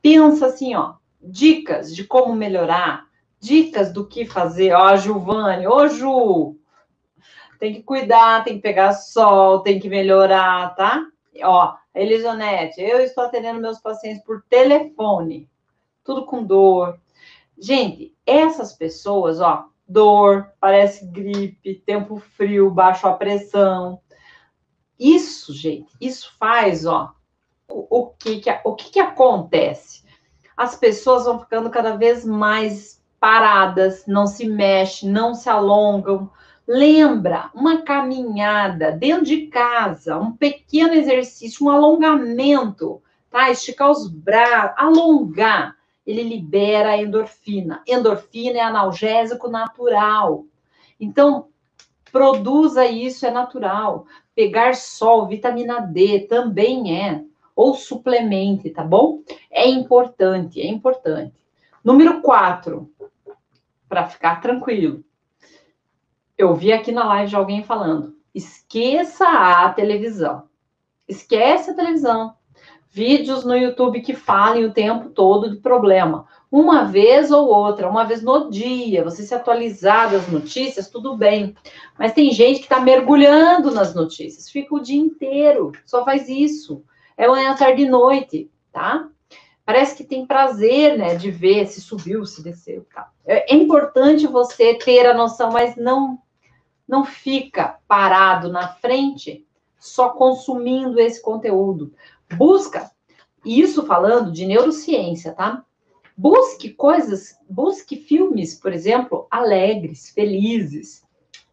Pensa 0.00 0.46
assim, 0.46 0.74
ó, 0.74 0.94
dicas 1.22 1.94
de 1.94 2.04
como 2.04 2.34
melhorar, 2.34 3.09
dicas 3.40 3.92
do 3.92 4.06
que 4.06 4.24
fazer. 4.26 4.72
Ó, 4.72 4.96
Giovanni, 4.96 5.66
ô 5.66 5.88
Ju, 5.88 6.56
tem 7.58 7.74
que 7.74 7.82
cuidar, 7.82 8.44
tem 8.44 8.56
que 8.56 8.62
pegar 8.62 8.92
sol, 8.92 9.60
tem 9.60 9.80
que 9.80 9.88
melhorar, 9.88 10.74
tá? 10.76 11.04
Ó, 11.42 11.74
Elisonete, 11.94 12.80
eu 12.80 13.00
estou 13.00 13.24
atendendo 13.24 13.60
meus 13.60 13.80
pacientes 13.80 14.22
por 14.24 14.42
telefone, 14.48 15.48
tudo 16.04 16.26
com 16.26 16.44
dor, 16.44 17.00
Gente, 17.60 18.16
essas 18.24 18.72
pessoas, 18.72 19.38
ó, 19.38 19.66
dor, 19.86 20.50
parece 20.58 21.04
gripe, 21.04 21.74
tempo 21.84 22.16
frio, 22.16 22.70
baixa 22.70 23.10
a 23.10 23.12
pressão. 23.12 24.00
Isso, 24.98 25.52
gente, 25.52 25.92
isso 26.00 26.34
faz, 26.38 26.86
ó, 26.86 27.12
o, 27.68 27.86
o 28.00 28.06
que 28.14 28.40
que, 28.40 28.60
o 28.64 28.74
que 28.74 28.90
que 28.92 28.98
acontece? 28.98 30.02
As 30.56 30.74
pessoas 30.74 31.26
vão 31.26 31.38
ficando 31.38 31.68
cada 31.68 31.96
vez 31.96 32.24
mais 32.24 32.99
paradas, 33.20 34.04
não 34.06 34.26
se 34.26 34.48
mexem, 34.48 35.10
não 35.10 35.34
se 35.34 35.48
alongam. 35.48 36.30
Lembra, 36.66 37.50
uma 37.54 37.82
caminhada 37.82 38.90
dentro 38.90 39.26
de 39.26 39.46
casa, 39.48 40.18
um 40.18 40.32
pequeno 40.32 40.94
exercício, 40.94 41.66
um 41.66 41.70
alongamento, 41.70 43.02
tá? 43.30 43.50
Esticar 43.50 43.90
os 43.90 44.08
braços, 44.08 44.74
alongar 44.76 45.76
ele 46.10 46.22
libera 46.22 46.90
a 46.90 46.96
endorfina. 46.96 47.82
Endorfina 47.86 48.58
é 48.58 48.62
analgésico 48.62 49.48
natural. 49.48 50.44
Então, 50.98 51.48
produza 52.10 52.86
isso, 52.86 53.26
é 53.26 53.30
natural. 53.30 54.06
Pegar 54.34 54.74
sol, 54.74 55.26
vitamina 55.26 55.80
D 55.80 56.20
também 56.20 57.00
é. 57.00 57.22
Ou 57.54 57.74
suplemente, 57.74 58.70
tá 58.70 58.82
bom? 58.82 59.20
É 59.50 59.68
importante, 59.68 60.60
é 60.60 60.66
importante. 60.66 61.34
Número 61.84 62.20
quatro, 62.20 62.90
para 63.90 64.08
ficar 64.08 64.40
tranquilo. 64.40 65.04
Eu 66.38 66.54
vi 66.54 66.72
aqui 66.72 66.92
na 66.92 67.04
live 67.04 67.28
de 67.28 67.36
alguém 67.36 67.62
falando: 67.62 68.16
esqueça 68.34 69.28
a 69.28 69.70
televisão. 69.70 70.48
Esquece 71.06 71.72
a 71.72 71.74
televisão 71.74 72.34
vídeos 72.92 73.44
no 73.44 73.56
YouTube 73.56 74.00
que 74.00 74.14
falem 74.14 74.64
o 74.64 74.72
tempo 74.72 75.10
todo 75.10 75.50
de 75.50 75.56
problema. 75.58 76.26
Uma 76.50 76.84
vez 76.84 77.30
ou 77.30 77.48
outra, 77.48 77.88
uma 77.88 78.04
vez 78.04 78.22
no 78.22 78.50
dia, 78.50 79.04
você 79.04 79.22
se 79.22 79.32
atualizar 79.32 80.10
das 80.10 80.26
notícias, 80.28 80.88
tudo 80.88 81.16
bem. 81.16 81.54
Mas 81.96 82.12
tem 82.12 82.32
gente 82.32 82.58
que 82.58 82.64
está 82.64 82.80
mergulhando 82.80 83.70
nas 83.70 83.94
notícias, 83.94 84.50
fica 84.50 84.74
o 84.74 84.82
dia 84.82 85.00
inteiro, 85.00 85.70
só 85.86 86.04
faz 86.04 86.28
isso. 86.28 86.82
É 87.16 87.28
manhã, 87.28 87.54
tarde 87.54 87.82
e 87.82 87.88
noite, 87.88 88.50
tá? 88.72 89.08
Parece 89.70 89.94
que 89.94 90.02
tem 90.02 90.26
prazer, 90.26 90.98
né, 90.98 91.14
de 91.14 91.30
ver 91.30 91.64
se 91.68 91.80
subiu, 91.80 92.26
se 92.26 92.42
desceu, 92.42 92.84
tá? 92.92 93.08
É, 93.24 93.54
importante 93.54 94.26
você 94.26 94.74
ter 94.74 95.06
a 95.06 95.14
noção, 95.14 95.52
mas 95.52 95.76
não 95.76 96.18
não 96.88 97.04
fica 97.04 97.78
parado 97.86 98.50
na 98.50 98.66
frente 98.66 99.46
só 99.78 100.08
consumindo 100.08 100.98
esse 100.98 101.22
conteúdo. 101.22 101.94
Busca, 102.36 102.90
isso 103.44 103.86
falando 103.86 104.32
de 104.32 104.44
neurociência, 104.44 105.34
tá? 105.34 105.64
Busque 106.16 106.70
coisas, 106.70 107.38
busque 107.48 107.94
filmes, 107.94 108.56
por 108.56 108.72
exemplo, 108.72 109.28
alegres, 109.30 110.10
felizes, 110.10 111.04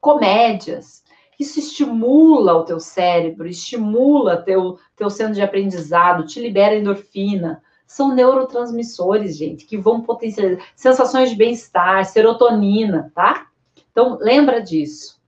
comédias. 0.02 1.04
Isso 1.40 1.60
estimula 1.60 2.56
o 2.56 2.66
teu 2.66 2.80
cérebro, 2.80 3.48
estimula 3.48 4.42
teu 4.42 4.80
teu 4.96 5.08
centro 5.12 5.36
de 5.36 5.42
aprendizado, 5.44 6.26
te 6.26 6.42
libera 6.42 6.76
endorfina. 6.76 7.62
São 7.88 8.14
neurotransmissores, 8.14 9.38
gente, 9.38 9.66
que 9.66 9.78
vão 9.78 10.02
potencializar 10.02 10.62
sensações 10.76 11.30
de 11.30 11.36
bem-estar, 11.36 12.06
serotonina, 12.06 13.12
tá? 13.16 13.48
Então, 13.90 14.18
lembra 14.22 14.62
disso. 14.62 15.20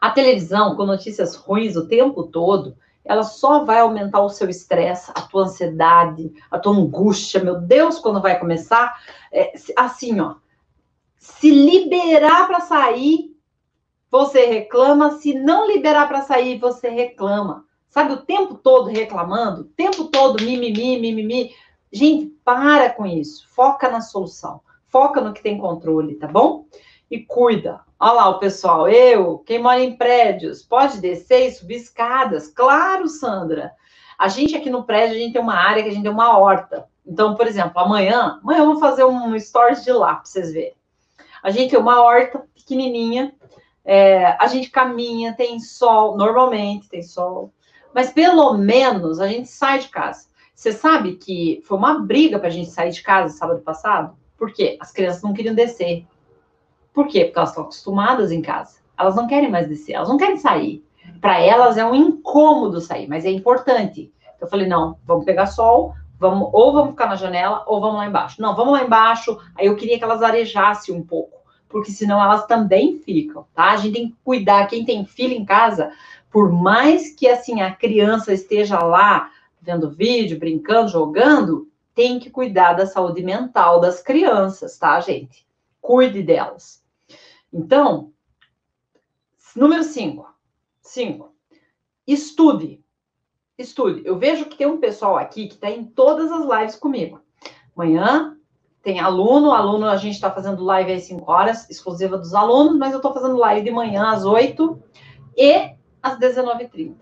A 0.00 0.10
televisão, 0.10 0.76
com 0.76 0.84
notícias 0.84 1.34
ruins 1.36 1.76
o 1.76 1.88
tempo 1.88 2.24
todo, 2.24 2.76
ela 3.04 3.22
só 3.22 3.64
vai 3.64 3.80
aumentar 3.80 4.20
o 4.20 4.28
seu 4.28 4.50
estresse, 4.50 5.10
a 5.14 5.22
tua 5.22 5.44
ansiedade, 5.44 6.32
a 6.50 6.58
tua 6.58 6.74
angústia. 6.74 7.42
Meu 7.42 7.60
Deus, 7.60 7.98
quando 7.98 8.20
vai 8.20 8.38
começar, 8.38 9.00
é, 9.30 9.52
assim, 9.76 10.20
ó, 10.20 10.34
se 11.16 11.50
liberar 11.50 12.46
para 12.46 12.60
sair, 12.60 13.34
você 14.10 14.46
reclama. 14.46 15.12
Se 15.18 15.34
não 15.34 15.66
liberar 15.66 16.06
para 16.06 16.22
sair, 16.22 16.58
você 16.58 16.88
reclama. 16.88 17.64
Sabe, 17.94 18.12
o 18.12 18.22
tempo 18.22 18.56
todo 18.56 18.90
reclamando, 18.90 19.60
o 19.60 19.64
tempo 19.66 20.06
todo 20.06 20.42
mimimi, 20.42 20.98
mimimi. 20.98 21.54
Gente, 21.92 22.26
para 22.44 22.90
com 22.90 23.06
isso. 23.06 23.46
Foca 23.54 23.88
na 23.88 24.00
solução. 24.00 24.60
Foca 24.88 25.20
no 25.20 25.32
que 25.32 25.40
tem 25.40 25.56
controle, 25.56 26.16
tá 26.16 26.26
bom? 26.26 26.66
E 27.08 27.20
cuida. 27.20 27.82
Olha 28.00 28.12
lá 28.14 28.28
o 28.30 28.40
pessoal. 28.40 28.88
Eu, 28.88 29.38
quem 29.46 29.62
mora 29.62 29.78
em 29.78 29.96
prédios, 29.96 30.60
pode 30.60 31.00
descer 31.00 31.46
e 31.46 31.52
subir 31.52 31.76
escadas. 31.76 32.48
Claro, 32.48 33.06
Sandra. 33.06 33.70
A 34.18 34.26
gente 34.26 34.56
aqui 34.56 34.70
no 34.70 34.82
prédio, 34.82 35.14
a 35.14 35.20
gente 35.20 35.34
tem 35.34 35.42
uma 35.42 35.54
área 35.54 35.84
que 35.84 35.88
a 35.88 35.92
gente 35.92 36.02
tem 36.02 36.10
uma 36.10 36.36
horta. 36.36 36.88
Então, 37.06 37.36
por 37.36 37.46
exemplo, 37.46 37.78
amanhã, 37.78 38.40
amanhã 38.42 38.58
eu 38.58 38.66
vou 38.66 38.80
fazer 38.80 39.04
um 39.04 39.38
stories 39.38 39.84
de 39.84 39.92
lá 39.92 40.16
para 40.16 40.24
vocês 40.24 40.52
verem. 40.52 40.74
A 41.40 41.50
gente 41.52 41.70
tem 41.70 41.78
uma 41.78 42.02
horta 42.02 42.44
pequenininha, 42.56 43.32
é, 43.84 44.36
a 44.40 44.48
gente 44.48 44.68
caminha, 44.68 45.32
tem 45.36 45.60
sol, 45.60 46.16
normalmente 46.16 46.88
tem 46.88 47.00
sol, 47.00 47.52
mas 47.94 48.12
pelo 48.12 48.54
menos 48.54 49.20
a 49.20 49.28
gente 49.28 49.48
sai 49.48 49.78
de 49.78 49.88
casa. 49.88 50.26
Você 50.54 50.72
sabe 50.72 51.16
que 51.16 51.62
foi 51.64 51.78
uma 51.78 52.00
briga 52.00 52.38
para 52.38 52.48
a 52.48 52.50
gente 52.50 52.70
sair 52.70 52.90
de 52.90 53.02
casa 53.02 53.36
sábado 53.36 53.60
passado? 53.60 54.16
Por 54.36 54.52
quê? 54.52 54.76
As 54.80 54.92
crianças 54.92 55.22
não 55.22 55.32
queriam 55.32 55.54
descer. 55.54 56.06
Por 56.92 57.06
quê? 57.06 57.24
Porque 57.24 57.38
elas 57.38 57.50
estão 57.50 57.64
acostumadas 57.64 58.32
em 58.32 58.42
casa. 58.42 58.78
Elas 58.98 59.16
não 59.16 59.26
querem 59.26 59.50
mais 59.50 59.68
descer, 59.68 59.94
elas 59.94 60.08
não 60.08 60.16
querem 60.16 60.36
sair. 60.36 60.84
Para 61.20 61.40
elas 61.40 61.76
é 61.76 61.84
um 61.84 61.94
incômodo 61.94 62.80
sair, 62.80 63.08
mas 63.08 63.24
é 63.24 63.30
importante. 63.30 64.12
Eu 64.40 64.46
falei: 64.46 64.66
não, 64.66 64.98
vamos 65.04 65.24
pegar 65.24 65.46
sol, 65.46 65.94
vamos, 66.18 66.48
ou 66.52 66.72
vamos 66.72 66.90
ficar 66.90 67.08
na 67.08 67.16
janela, 67.16 67.64
ou 67.66 67.80
vamos 67.80 67.96
lá 67.96 68.06
embaixo. 68.06 68.40
Não, 68.40 68.54
vamos 68.54 68.72
lá 68.72 68.84
embaixo. 68.84 69.38
Aí 69.56 69.66
eu 69.66 69.76
queria 69.76 69.98
que 69.98 70.04
elas 70.04 70.22
arejassem 70.22 70.94
um 70.94 71.02
pouco, 71.02 71.38
porque 71.68 71.90
senão 71.90 72.22
elas 72.22 72.46
também 72.46 72.98
ficam, 72.98 73.46
tá? 73.54 73.72
A 73.72 73.76
gente 73.76 73.94
tem 73.94 74.08
que 74.08 74.16
cuidar. 74.24 74.66
Quem 74.66 74.84
tem 74.84 75.04
filho 75.04 75.34
em 75.34 75.44
casa, 75.44 75.90
por 76.34 76.50
mais 76.50 77.14
que 77.14 77.28
assim 77.28 77.60
a 77.60 77.72
criança 77.72 78.32
esteja 78.32 78.80
lá 78.80 79.30
vendo 79.62 79.92
vídeo, 79.92 80.36
brincando, 80.36 80.88
jogando, 80.88 81.70
tem 81.94 82.18
que 82.18 82.28
cuidar 82.28 82.72
da 82.72 82.86
saúde 82.86 83.22
mental 83.22 83.78
das 83.78 84.02
crianças, 84.02 84.76
tá, 84.76 84.98
gente? 84.98 85.46
Cuide 85.80 86.24
delas. 86.24 86.84
Então, 87.52 88.12
número 89.54 89.84
5. 89.84 90.26
5. 90.82 91.32
Estude 92.04 92.84
estude. 93.56 94.02
Eu 94.04 94.18
vejo 94.18 94.46
que 94.46 94.56
tem 94.56 94.66
um 94.66 94.80
pessoal 94.80 95.16
aqui 95.16 95.46
que 95.46 95.54
está 95.54 95.70
em 95.70 95.84
todas 95.84 96.32
as 96.32 96.44
lives 96.44 96.74
comigo. 96.74 97.20
Amanhã 97.76 98.36
tem 98.82 98.98
aluno, 98.98 99.52
aluno, 99.52 99.86
a 99.86 99.96
gente 99.96 100.14
está 100.14 100.28
fazendo 100.28 100.64
live 100.64 100.92
às 100.92 101.04
5 101.04 101.30
horas, 101.30 101.70
exclusiva 101.70 102.18
dos 102.18 102.34
alunos, 102.34 102.76
mas 102.76 102.92
eu 102.92 102.98
estou 102.98 103.14
fazendo 103.14 103.36
live 103.36 103.64
de 103.64 103.70
manhã 103.70 104.08
às 104.08 104.24
8 104.24 104.82
e 105.36 105.74
às 106.04 106.18
19h30. 106.18 106.96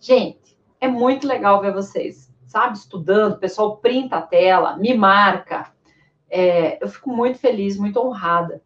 Gente, 0.00 0.58
é 0.80 0.88
muito 0.88 1.28
legal 1.28 1.60
ver 1.60 1.72
vocês, 1.72 2.28
sabe, 2.44 2.76
estudando, 2.76 3.34
o 3.34 3.38
pessoal 3.38 3.76
printa 3.76 4.16
a 4.16 4.22
tela, 4.22 4.76
me 4.76 4.92
marca. 4.94 5.72
É, 6.28 6.82
eu 6.82 6.88
fico 6.88 7.08
muito 7.08 7.38
feliz, 7.38 7.78
muito 7.78 8.00
honrada. 8.00 8.60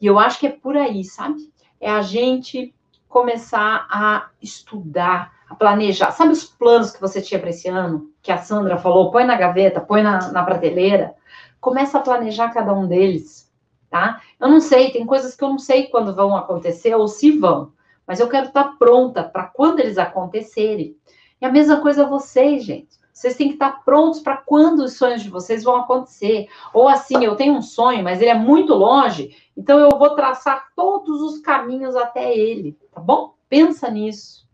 E 0.00 0.06
eu 0.06 0.18
acho 0.18 0.40
que 0.40 0.46
é 0.46 0.50
por 0.50 0.74
aí, 0.74 1.04
sabe? 1.04 1.52
É 1.78 1.90
a 1.90 2.00
gente 2.00 2.74
começar 3.08 3.86
a 3.90 4.30
estudar, 4.40 5.30
a 5.50 5.54
planejar. 5.54 6.10
Sabe 6.12 6.32
os 6.32 6.44
planos 6.44 6.90
que 6.90 7.00
você 7.00 7.20
tinha 7.20 7.38
para 7.38 7.50
esse 7.50 7.68
ano? 7.68 8.10
Que 8.22 8.32
a 8.32 8.38
Sandra 8.38 8.78
falou, 8.78 9.10
põe 9.10 9.24
na 9.24 9.36
gaveta, 9.36 9.82
põe 9.82 10.02
na, 10.02 10.32
na 10.32 10.42
prateleira. 10.42 11.14
Começa 11.60 11.98
a 11.98 12.02
planejar 12.02 12.54
cada 12.54 12.72
um 12.72 12.88
deles, 12.88 13.52
tá? 13.90 14.22
Eu 14.40 14.48
não 14.48 14.60
sei, 14.60 14.90
tem 14.90 15.04
coisas 15.04 15.36
que 15.36 15.44
eu 15.44 15.50
não 15.50 15.58
sei 15.58 15.88
quando 15.88 16.14
vão 16.14 16.34
acontecer 16.34 16.94
ou 16.94 17.06
se 17.06 17.38
vão, 17.38 17.72
mas 18.06 18.20
eu 18.20 18.28
quero 18.28 18.48
estar 18.48 18.76
pronta 18.78 19.22
para 19.22 19.44
quando 19.44 19.80
eles 19.80 19.98
acontecerem. 19.98 20.96
E 21.40 21.46
a 21.46 21.50
mesma 21.50 21.80
coisa 21.80 22.06
vocês, 22.06 22.64
gente. 22.64 23.02
Vocês 23.12 23.36
têm 23.36 23.48
que 23.48 23.54
estar 23.54 23.84
prontos 23.84 24.20
para 24.20 24.38
quando 24.38 24.80
os 24.80 24.94
sonhos 24.94 25.22
de 25.22 25.28
vocês 25.28 25.62
vão 25.62 25.76
acontecer. 25.76 26.48
Ou 26.72 26.88
assim, 26.88 27.24
eu 27.24 27.36
tenho 27.36 27.54
um 27.54 27.62
sonho, 27.62 28.02
mas 28.02 28.20
ele 28.20 28.30
é 28.30 28.34
muito 28.34 28.74
longe, 28.74 29.36
então 29.56 29.78
eu 29.78 29.90
vou 29.90 30.14
traçar 30.16 30.68
todos 30.74 31.20
os 31.20 31.40
caminhos 31.40 31.94
até 31.94 32.36
ele, 32.36 32.76
tá 32.90 33.00
bom? 33.00 33.34
Pensa 33.48 33.90
nisso. 33.90 34.48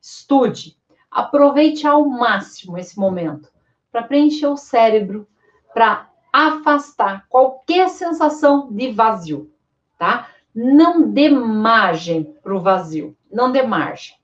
Estude, 0.00 0.76
aproveite 1.10 1.86
ao 1.86 2.06
máximo 2.06 2.76
esse 2.76 2.98
momento 2.98 3.50
para 3.90 4.02
preencher 4.02 4.48
o 4.48 4.56
cérebro, 4.56 5.26
para 5.72 6.10
afastar 6.32 7.26
qualquer 7.28 7.88
sensação 7.88 8.68
de 8.70 8.90
vazio, 8.90 9.50
tá? 9.96 10.28
Não 10.54 11.10
dê 11.10 11.28
margem 11.28 12.22
para 12.42 12.54
o 12.54 12.60
vazio, 12.60 13.16
não 13.30 13.50
dê 13.50 13.62
margem. 13.62 14.14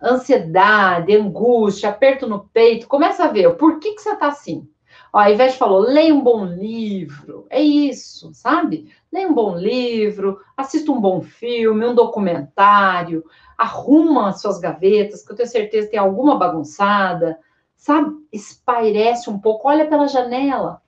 Ansiedade, 0.00 1.14
angústia, 1.14 1.90
aperto 1.90 2.26
no 2.26 2.48
peito, 2.48 2.86
começa 2.86 3.24
a 3.24 3.28
ver 3.28 3.54
por 3.56 3.78
que, 3.78 3.92
que 3.92 4.00
você 4.00 4.12
está 4.12 4.28
assim. 4.28 4.66
Ó, 5.12 5.18
a 5.18 5.30
Ivete 5.30 5.58
falou, 5.58 5.80
leia 5.80 6.14
um 6.14 6.22
bom 6.22 6.44
livro, 6.44 7.46
é 7.50 7.60
isso, 7.60 8.32
sabe? 8.32 8.92
Leia 9.12 9.28
um 9.28 9.34
bom 9.34 9.56
livro, 9.56 10.40
assista 10.56 10.92
um 10.92 11.00
bom 11.00 11.20
filme, 11.20 11.86
um 11.86 11.94
documentário, 11.94 13.24
arruma 13.56 14.32
suas 14.32 14.58
gavetas, 14.58 15.24
que 15.24 15.32
eu 15.32 15.36
tenho 15.36 15.48
certeza 15.48 15.90
tem 15.90 15.98
alguma 15.98 16.38
bagunçada, 16.38 17.38
sabe? 17.76 18.14
Espairece 18.32 19.28
um 19.28 19.38
pouco, 19.38 19.68
olha 19.68 19.88
pela 19.88 20.06
janela. 20.06 20.80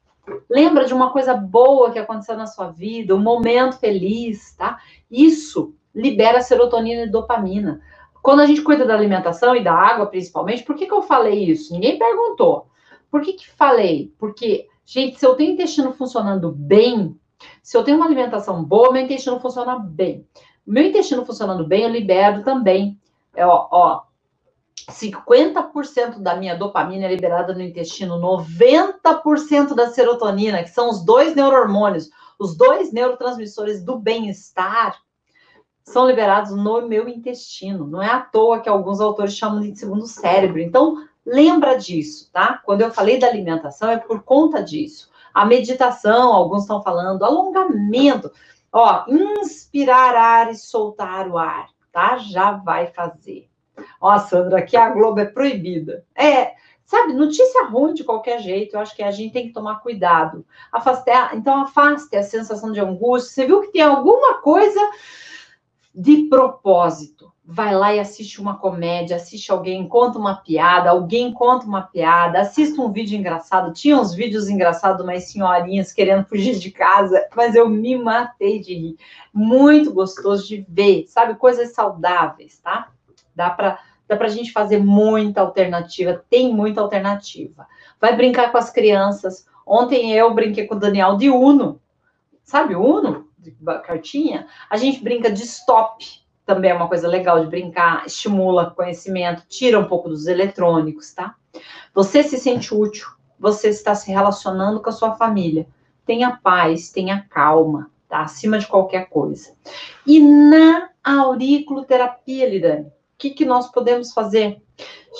Lembra 0.48 0.84
de 0.84 0.94
uma 0.94 1.10
coisa 1.10 1.34
boa 1.34 1.90
que 1.90 1.98
aconteceu 1.98 2.36
na 2.36 2.46
sua 2.46 2.70
vida, 2.70 3.14
um 3.14 3.20
momento 3.20 3.78
feliz, 3.78 4.54
tá? 4.56 4.78
Isso 5.10 5.74
libera 5.94 6.40
serotonina 6.40 7.02
e 7.02 7.10
dopamina. 7.10 7.80
Quando 8.22 8.40
a 8.40 8.46
gente 8.46 8.62
cuida 8.62 8.84
da 8.84 8.94
alimentação 8.94 9.56
e 9.56 9.64
da 9.64 9.72
água, 9.72 10.06
principalmente, 10.06 10.62
por 10.62 10.76
que, 10.76 10.86
que 10.86 10.92
eu 10.92 11.02
falei 11.02 11.44
isso? 11.44 11.72
Ninguém 11.72 11.98
perguntou. 11.98 12.66
Por 13.10 13.22
que, 13.22 13.32
que 13.32 13.50
falei? 13.50 14.12
Porque, 14.18 14.68
gente, 14.84 15.18
se 15.18 15.26
eu 15.26 15.34
tenho 15.34 15.52
intestino 15.52 15.92
funcionando 15.92 16.52
bem, 16.52 17.18
se 17.62 17.76
eu 17.76 17.82
tenho 17.82 17.96
uma 17.96 18.06
alimentação 18.06 18.62
boa, 18.62 18.92
meu 18.92 19.02
intestino 19.02 19.40
funciona 19.40 19.78
bem. 19.78 20.26
Meu 20.66 20.84
intestino 20.84 21.24
funcionando 21.24 21.66
bem, 21.66 21.82
eu 21.82 21.88
libero 21.88 22.44
também. 22.44 22.98
É, 23.34 23.46
ó, 23.46 23.68
ó, 23.70 24.02
50% 24.90 26.18
da 26.18 26.36
minha 26.36 26.56
dopamina 26.56 27.06
é 27.06 27.08
liberada 27.08 27.54
no 27.54 27.62
intestino, 27.62 28.20
90% 28.20 29.74
da 29.74 29.90
serotonina, 29.90 30.62
que 30.62 30.70
são 30.70 30.90
os 30.90 31.04
dois 31.04 31.34
neurohormônios, 31.34 32.10
os 32.38 32.56
dois 32.56 32.92
neurotransmissores 32.92 33.82
do 33.82 33.98
bem-estar, 33.98 34.96
são 35.82 36.06
liberados 36.06 36.52
no 36.52 36.86
meu 36.86 37.08
intestino. 37.08 37.86
Não 37.86 38.02
é 38.02 38.08
à 38.08 38.20
toa 38.20 38.60
que 38.60 38.68
alguns 38.68 39.00
autores 39.00 39.34
chamam 39.34 39.60
de 39.60 39.78
segundo 39.78 40.06
cérebro. 40.06 40.60
Então, 40.60 41.04
lembra 41.26 41.76
disso, 41.76 42.30
tá? 42.32 42.60
Quando 42.64 42.82
eu 42.82 42.92
falei 42.92 43.18
da 43.18 43.26
alimentação, 43.26 43.90
é 43.90 43.98
por 43.98 44.22
conta 44.22 44.62
disso. 44.62 45.10
A 45.34 45.44
meditação, 45.44 46.32
alguns 46.32 46.62
estão 46.62 46.82
falando, 46.82 47.24
alongamento. 47.24 48.30
Ó, 48.72 49.04
inspirar 49.08 50.14
ar 50.14 50.50
e 50.50 50.54
soltar 50.54 51.28
o 51.28 51.36
ar, 51.36 51.68
tá? 51.92 52.18
Já 52.18 52.52
vai 52.52 52.86
fazer. 52.86 53.49
Ó, 54.00 54.18
Sandra, 54.18 54.58
aqui 54.58 54.76
a 54.76 54.90
Globo 54.90 55.20
é 55.20 55.24
proibida. 55.24 56.04
É, 56.14 56.54
sabe, 56.84 57.12
notícia 57.12 57.66
ruim 57.66 57.94
de 57.94 58.04
qualquer 58.04 58.40
jeito, 58.40 58.74
eu 58.74 58.80
acho 58.80 58.94
que 58.94 59.02
a 59.02 59.10
gente 59.10 59.32
tem 59.32 59.46
que 59.46 59.52
tomar 59.52 59.80
cuidado. 59.80 60.44
Afaste, 60.72 61.10
então, 61.34 61.62
afaste 61.62 62.16
a 62.16 62.22
sensação 62.22 62.72
de 62.72 62.80
angústia. 62.80 63.32
Você 63.32 63.46
viu 63.46 63.60
que 63.62 63.72
tem 63.72 63.82
alguma 63.82 64.40
coisa 64.40 64.80
de 65.94 66.28
propósito 66.28 67.30
vai 67.50 67.74
lá 67.74 67.92
e 67.92 67.98
assiste 67.98 68.40
uma 68.40 68.56
comédia, 68.56 69.16
assiste 69.16 69.50
alguém, 69.50 69.88
conta 69.88 70.16
uma 70.18 70.36
piada, 70.36 70.90
alguém 70.90 71.32
conta 71.32 71.66
uma 71.66 71.82
piada, 71.82 72.40
assista 72.40 72.80
um 72.80 72.92
vídeo 72.92 73.18
engraçado. 73.18 73.72
Tinha 73.72 73.98
uns 73.98 74.14
vídeos 74.14 74.48
engraçados 74.48 75.02
umas 75.02 75.24
senhorinhas 75.24 75.92
querendo 75.92 76.24
fugir 76.24 76.58
de 76.60 76.70
casa, 76.70 77.26
mas 77.34 77.56
eu 77.56 77.68
me 77.68 77.96
matei 77.96 78.60
de 78.60 78.72
rir. 78.72 78.96
Muito 79.34 79.92
gostoso 79.92 80.46
de 80.46 80.64
ver, 80.68 81.06
sabe? 81.08 81.34
Coisas 81.34 81.72
saudáveis, 81.72 82.60
tá? 82.60 82.88
Dá 83.40 83.48
para 83.48 83.78
dá 84.06 84.16
pra 84.16 84.28
gente 84.28 84.52
fazer 84.52 84.78
muita 84.78 85.40
alternativa, 85.40 86.22
tem 86.28 86.52
muita 86.52 86.80
alternativa. 86.80 87.66
Vai 87.98 88.14
brincar 88.14 88.50
com 88.50 88.58
as 88.58 88.68
crianças. 88.68 89.46
Ontem 89.64 90.12
eu 90.12 90.34
brinquei 90.34 90.66
com 90.66 90.74
o 90.74 90.78
Daniel 90.78 91.16
de 91.16 91.30
Uno. 91.30 91.80
Sabe 92.42 92.74
Uno? 92.74 93.28
De 93.38 93.52
cartinha? 93.84 94.46
A 94.68 94.76
gente 94.76 95.02
brinca 95.02 95.30
de 95.30 95.44
stop 95.44 96.04
também 96.44 96.72
é 96.72 96.74
uma 96.74 96.88
coisa 96.88 97.06
legal 97.06 97.40
de 97.40 97.46
brincar, 97.46 98.04
estimula 98.04 98.72
conhecimento, 98.72 99.44
tira 99.48 99.78
um 99.78 99.84
pouco 99.84 100.08
dos 100.08 100.26
eletrônicos, 100.26 101.12
tá? 101.14 101.36
Você 101.94 102.24
se 102.24 102.38
sente 102.38 102.74
útil, 102.74 103.06
você 103.38 103.68
está 103.68 103.94
se 103.94 104.10
relacionando 104.10 104.82
com 104.82 104.90
a 104.90 104.92
sua 104.92 105.14
família. 105.14 105.68
Tenha 106.04 106.40
paz, 106.42 106.90
tenha 106.90 107.24
calma, 107.30 107.88
tá? 108.08 108.22
Acima 108.22 108.58
de 108.58 108.66
qualquer 108.66 109.08
coisa. 109.08 109.52
E 110.04 110.18
na 110.18 110.88
auriculoterapia, 111.04 112.50
Lidane, 112.50 112.90
que, 113.20 113.30
que 113.30 113.44
nós 113.44 113.70
podemos 113.70 114.12
fazer? 114.12 114.62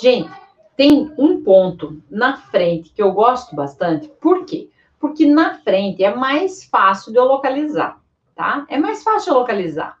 Gente, 0.01 0.29
tem 0.75 1.13
um 1.17 1.43
ponto 1.43 2.01
na 2.09 2.37
frente 2.37 2.89
que 2.89 3.01
eu 3.01 3.11
gosto 3.11 3.55
bastante. 3.55 4.07
Por 4.19 4.43
quê? 4.43 4.69
Porque 4.99 5.25
na 5.25 5.59
frente 5.59 6.03
é 6.03 6.13
mais 6.13 6.63
fácil 6.65 7.11
de 7.11 7.19
eu 7.19 7.25
localizar, 7.25 8.01
tá? 8.35 8.65
É 8.67 8.77
mais 8.77 9.03
fácil 9.03 9.33
de 9.33 9.39
localizar. 9.39 9.99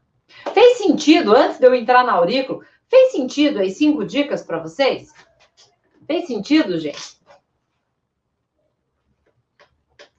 Fez 0.53 0.79
sentido, 0.79 1.35
antes 1.35 1.59
de 1.59 1.65
eu 1.67 1.75
entrar 1.75 2.03
na 2.03 2.13
aurículo, 2.13 2.63
fez 2.89 3.11
sentido 3.11 3.59
aí 3.59 3.69
cinco 3.69 4.03
dicas 4.03 4.41
para 4.41 4.59
vocês? 4.59 5.13
Fez 6.07 6.25
sentido, 6.25 6.79
gente? 6.79 7.21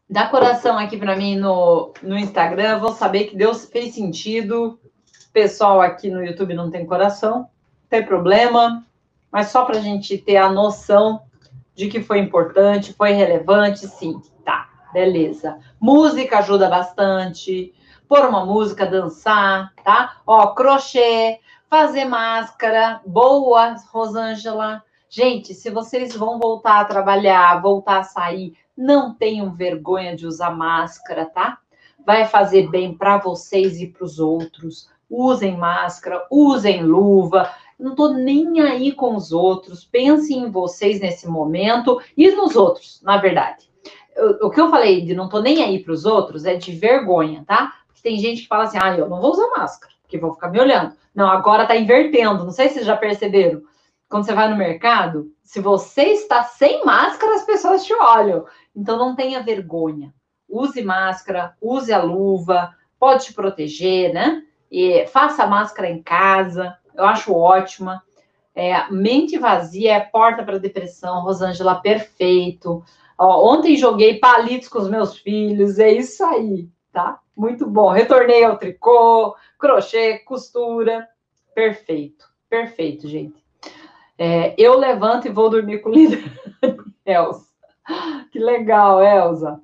Dá 0.09 0.29
coração 0.29 0.79
aqui 0.79 0.97
para 0.97 1.17
mim 1.17 1.37
no, 1.37 1.93
no 2.03 2.17
Instagram, 2.17 2.79
vou 2.79 2.93
saber 2.93 3.25
que 3.25 3.37
Deus 3.37 3.65
fez 3.65 3.95
sentido. 3.95 4.79
Pessoal 5.33 5.81
aqui 5.81 6.11
no 6.11 6.23
YouTube 6.23 6.53
não 6.53 6.71
tem 6.71 6.85
coração, 6.85 7.49
tem 7.93 8.03
problema, 8.03 8.87
mas 9.31 9.49
só 9.49 9.67
para 9.67 9.77
a 9.77 9.83
gente 9.83 10.17
ter 10.17 10.39
a 10.39 10.51
noção 10.51 11.25
de 11.75 11.89
que 11.89 12.01
foi 12.03 12.21
importante, 12.21 12.95
foi 12.95 13.13
relevante, 13.13 13.87
sim. 13.87 14.19
Tá, 14.43 14.67
beleza. 14.95 15.59
Música 15.79 16.39
ajuda 16.39 16.71
bastante. 16.71 17.75
Pôr 18.09 18.27
uma 18.27 18.47
música, 18.47 18.87
dançar, 18.87 19.75
tá? 19.85 20.17
Ó, 20.27 20.55
crochê, 20.55 21.39
fazer 21.69 22.07
máscara. 22.07 23.03
Boa, 23.05 23.77
Rosângela. 23.93 24.83
Gente, 25.11 25.53
se 25.53 25.69
vocês 25.69 26.17
vão 26.17 26.39
voltar 26.39 26.81
a 26.81 26.87
trabalhar, 26.87 27.61
voltar 27.61 27.99
a 27.99 28.05
sair, 28.05 28.55
não 28.75 29.13
tenham 29.13 29.53
vergonha 29.53 30.17
de 30.17 30.27
usar 30.27 30.51
máscara, 30.51 31.27
tá? 31.27 31.59
Vai 32.07 32.25
fazer 32.25 32.71
bem 32.71 32.97
para 32.97 33.19
vocês 33.19 33.79
e 33.83 33.87
para 33.87 34.05
os 34.05 34.19
outros. 34.19 34.91
Usem 35.11 35.59
máscara, 35.59 36.27
usem 36.31 36.83
luva. 36.83 37.51
Não 37.83 37.97
tô 37.97 38.11
nem 38.11 38.61
aí 38.61 38.93
com 38.93 39.17
os 39.17 39.33
outros. 39.33 39.85
Pensem 39.85 40.45
em 40.45 40.51
vocês 40.51 41.01
nesse 41.01 41.27
momento 41.27 42.01
e 42.17 42.31
nos 42.31 42.55
outros, 42.55 43.03
na 43.03 43.17
verdade. 43.17 43.69
O, 44.41 44.51
que 44.51 44.61
eu 44.61 44.71
falei 44.71 45.05
de 45.05 45.15
não 45.15 45.29
tô 45.29 45.41
nem 45.41 45.65
aí 45.65 45.83
para 45.83 45.93
os 45.93 46.05
outros 46.05 46.45
é 46.45 46.55
de 46.55 46.73
vergonha, 46.73 47.45
tá? 47.45 47.75
Porque 47.87 48.03
tem 48.03 48.19
gente 48.19 48.43
que 48.43 48.49
fala 48.49 48.65
assim: 48.65 48.79
ah, 48.81 48.97
eu 48.97 49.09
não 49.09 49.21
vou 49.21 49.33
usar 49.33 49.49
máscara, 49.57 49.93
porque 50.03 50.17
vão 50.17 50.33
ficar 50.33 50.49
me 50.51 50.61
olhando. 50.61 50.93
Não, 51.13 51.29
agora 51.29 51.67
tá 51.67 51.75
invertendo. 51.75 52.45
Não 52.45 52.53
sei 52.53 52.69
se 52.69 52.75
vocês 52.75 52.87
já 52.87 52.97
perceberam 52.97 53.63
quando 54.09 54.27
você 54.27 54.35
vai 54.35 54.49
no 54.49 54.57
mercado, 54.57 55.33
se 55.43 55.59
você 55.59 56.03
está 56.03 56.45
sem 56.45 56.85
máscara, 56.85 57.35
as 57.35 57.45
pessoas 57.45 57.85
te 57.85 57.95
olham. 57.95 58.45
Então 58.77 58.97
não 58.97 59.17
tenha 59.17 59.43
vergonha. 59.43 60.15
Use 60.49 60.83
máscara, 60.83 61.57
use 61.61 61.93
a 61.93 62.03
luva, 62.03 62.75
pode 63.01 63.25
te 63.25 63.35
proteger, 63.35 64.13
né? 64.13 64.43
E 64.71 65.07
faça 65.07 65.47
máscara 65.47 65.89
em 65.89 66.03
casa, 66.03 66.77
eu 66.95 67.05
acho 67.05 67.35
ótima. 67.35 68.03
É, 68.55 68.91
mente 68.91 69.39
vazia 69.39 69.95
é 69.95 70.01
porta 70.01 70.43
para 70.43 70.59
depressão, 70.59 71.23
Rosângela, 71.23 71.77
perfeito. 71.77 72.85
Ó, 73.19 73.53
ontem 73.53 73.77
joguei 73.77 74.19
palitos 74.19 74.69
com 74.69 74.79
os 74.79 74.91
meus 74.91 75.17
filhos, 75.19 75.79
é 75.79 75.91
isso 75.91 76.25
aí, 76.25 76.69
tá? 76.93 77.19
Muito 77.37 77.67
bom. 77.67 77.91
Retornei 77.91 78.45
ao 78.45 78.59
tricô, 78.59 79.35
crochê, 79.59 80.19
costura. 80.19 81.09
Perfeito, 81.55 82.27
perfeito, 82.49 83.09
gente. 83.09 83.43
É, 84.19 84.55
eu 84.59 84.77
levanto 84.79 85.27
e 85.27 85.33
vou 85.33 85.49
dormir 85.49 85.79
com 85.79 85.89
o 85.91 85.95
líder. 85.95 86.23
Elza. 87.07 87.47
Que 88.31 88.39
legal, 88.39 89.03
Elza. 89.03 89.61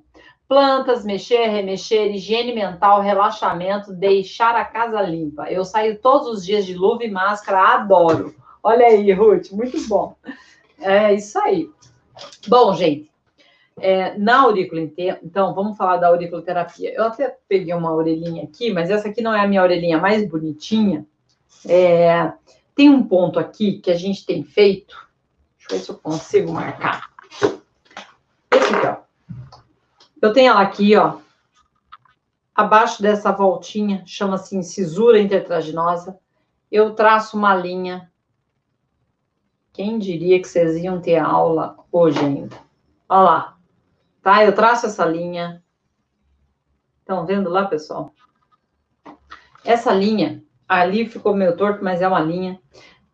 Plantas, 0.49 1.05
mexer, 1.05 1.47
remexer, 1.47 2.11
higiene 2.11 2.55
mental, 2.55 3.01
relaxamento, 3.01 3.93
deixar 3.93 4.55
a 4.55 4.65
casa 4.65 4.99
limpa. 4.99 5.43
Eu 5.43 5.63
saio 5.63 5.99
todos 5.99 6.27
os 6.27 6.43
dias 6.43 6.65
de 6.65 6.73
luva 6.73 7.03
e 7.03 7.11
máscara, 7.11 7.75
adoro. 7.75 8.35
Olha 8.63 8.87
aí, 8.87 9.13
Ruth, 9.13 9.51
muito 9.51 9.79
bom. 9.87 10.15
É 10.79 11.13
isso 11.13 11.37
aí. 11.37 11.69
Bom, 12.47 12.73
gente, 12.73 13.11
é, 13.79 14.17
na 14.17 14.41
aurícula, 14.41 14.81
então, 15.21 15.53
vamos 15.53 15.77
falar 15.77 15.97
da 15.97 16.07
auriculoterapia. 16.07 16.93
Eu 16.95 17.03
até 17.03 17.37
peguei 17.47 17.73
uma 17.75 17.93
orelhinha 17.93 18.43
aqui, 18.43 18.73
mas 18.73 18.89
essa 18.89 19.07
aqui 19.07 19.21
não 19.21 19.35
é 19.35 19.41
a 19.41 19.47
minha 19.47 19.61
orelhinha 19.61 19.99
mais 19.99 20.27
bonitinha. 20.27 21.05
É, 21.67 22.33
tem 22.73 22.89
um 22.89 23.03
ponto 23.03 23.39
aqui 23.39 23.79
que 23.79 23.91
a 23.91 23.95
gente 23.95 24.25
tem 24.25 24.43
feito. 24.43 24.95
Deixa 25.59 25.73
eu 25.73 25.77
ver 25.77 25.83
se 25.85 25.91
eu 25.91 25.97
consigo 25.99 26.51
marcar. 26.51 27.07
Esse 28.51 28.73
aqui, 28.73 28.87
ó. 28.87 28.98
Eu 30.21 30.33
tenho 30.33 30.51
ela 30.51 30.61
aqui, 30.61 30.95
ó. 30.95 31.19
Abaixo 32.53 33.01
dessa 33.01 33.31
voltinha, 33.31 34.03
chama-se 34.05 34.55
incisura 34.55 35.19
intertraginosa. 35.19 36.19
Eu 36.69 36.93
traço 36.93 37.37
uma 37.37 37.55
linha. 37.55 38.11
Quem 39.71 39.97
diria 39.97 40.41
que 40.41 40.47
vocês 40.47 40.75
iam 40.75 40.99
ter 40.99 41.17
aula 41.17 41.77
hoje 41.91 42.19
ainda? 42.19 42.57
Olha 43.07 43.21
lá. 43.21 43.57
Tá? 44.21 44.43
Eu 44.43 44.53
traço 44.53 44.87
essa 44.87 45.05
linha. 45.05 45.63
Estão 46.99 47.25
vendo 47.25 47.49
lá, 47.49 47.65
pessoal? 47.65 48.13
Essa 49.63 49.93
linha 49.93 50.43
ali 50.67 51.07
ficou 51.07 51.33
meio 51.33 51.55
torto, 51.55 51.83
mas 51.83 52.01
é 52.01 52.07
uma 52.07 52.19
linha. 52.19 52.61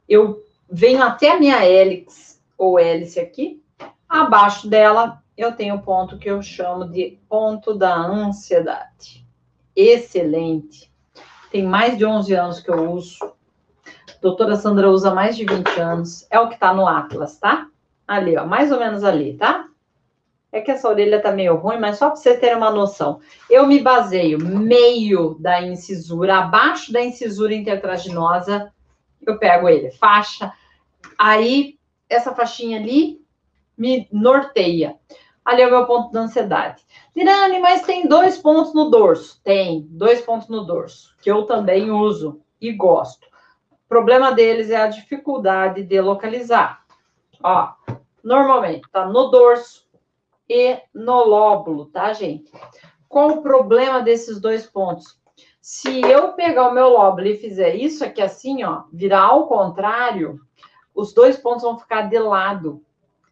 Eu 0.09 0.43
venho 0.69 1.01
até 1.01 1.31
a 1.31 1.39
minha 1.39 1.63
hélix, 1.63 2.43
ou 2.57 2.77
hélice 2.77 3.19
aqui. 3.19 3.63
Abaixo 4.09 4.67
dela, 4.67 5.23
eu 5.37 5.51
tenho 5.51 5.75
o 5.75 5.81
ponto 5.81 6.17
que 6.17 6.29
eu 6.29 6.41
chamo 6.41 6.87
de 6.87 7.19
ponto 7.27 7.73
da 7.73 7.95
ansiedade. 7.95 9.25
Excelente. 9.75 10.91
Tem 11.51 11.63
mais 11.63 11.97
de 11.97 12.05
11 12.05 12.33
anos 12.33 12.59
que 12.59 12.69
eu 12.69 12.91
uso. 12.91 13.19
doutora 14.21 14.55
Sandra 14.55 14.89
usa 14.89 15.13
mais 15.13 15.35
de 15.35 15.45
20 15.45 15.79
anos. 15.79 16.27
É 16.29 16.39
o 16.39 16.49
que 16.49 16.57
tá 16.57 16.73
no 16.73 16.87
Atlas, 16.87 17.37
tá? 17.37 17.67
Ali, 18.07 18.37
ó, 18.37 18.45
mais 18.45 18.71
ou 18.71 18.79
menos 18.79 19.03
ali, 19.03 19.35
tá? 19.35 19.67
É 20.51 20.61
que 20.61 20.71
essa 20.71 20.87
orelha 20.87 21.21
tá 21.21 21.31
meio 21.31 21.55
ruim, 21.55 21.77
mas 21.79 21.97
só 21.97 22.07
para 22.07 22.15
você 22.15 22.37
ter 22.37 22.55
uma 22.55 22.71
noção. 22.71 23.19
Eu 23.49 23.67
me 23.67 23.81
baseio 23.81 24.39
meio 24.39 25.35
da 25.39 25.61
incisura, 25.61 26.37
abaixo 26.37 26.93
da 26.93 27.01
incisura 27.01 27.53
intertraginosa, 27.53 28.71
eu 29.25 29.37
pego 29.37 29.67
ele, 29.67 29.91
faixa. 29.91 30.53
Aí, 31.17 31.77
essa 32.09 32.33
faixinha 32.33 32.79
ali 32.79 33.19
me 33.77 34.07
norteia. 34.11 34.95
Ali 35.45 35.61
é 35.61 35.67
o 35.67 35.71
meu 35.71 35.85
ponto 35.85 36.11
da 36.11 36.21
ansiedade. 36.21 36.83
Dirane, 37.15 37.59
mas 37.59 37.83
tem 37.83 38.07
dois 38.07 38.37
pontos 38.37 38.73
no 38.73 38.89
dorso. 38.89 39.39
Tem, 39.43 39.85
dois 39.89 40.19
pontos 40.21 40.49
no 40.49 40.65
dorso, 40.65 41.15
que 41.21 41.31
eu 41.31 41.43
também 41.43 41.91
uso 41.91 42.41
e 42.59 42.71
gosto. 42.71 43.27
O 43.71 43.87
problema 43.87 44.31
deles 44.31 44.71
é 44.71 44.77
a 44.77 44.87
dificuldade 44.87 45.83
de 45.83 46.01
localizar. 46.01 46.83
Ó, 47.43 47.69
normalmente 48.23 48.89
tá 48.91 49.05
no 49.05 49.27
dorso, 49.27 49.85
e 50.49 50.79
no 50.93 51.23
lóbulo, 51.23 51.87
tá, 51.87 52.13
gente? 52.13 52.51
Qual 53.09 53.29
o 53.29 53.41
problema 53.41 54.01
desses 54.01 54.39
dois 54.39 54.65
pontos? 54.65 55.19
Se 55.59 56.01
eu 56.01 56.33
pegar 56.33 56.69
o 56.69 56.73
meu 56.73 56.89
lóbulo 56.89 57.27
e 57.27 57.37
fizer 57.37 57.75
isso 57.75 58.05
aqui 58.05 58.21
assim, 58.21 58.63
ó, 58.63 58.83
virar 58.93 59.23
ao 59.23 59.47
contrário, 59.47 60.39
os 60.93 61.13
dois 61.13 61.37
pontos 61.37 61.63
vão 61.63 61.79
ficar 61.79 62.03
de 62.03 62.19
lado 62.19 62.83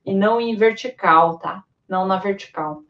e 0.04 0.13
não 0.13 0.41
em 0.41 0.56
vertical, 0.56 1.38
tá? 1.38 1.63
Não 1.94 2.08
na 2.08 2.18
vertical. 2.18 2.82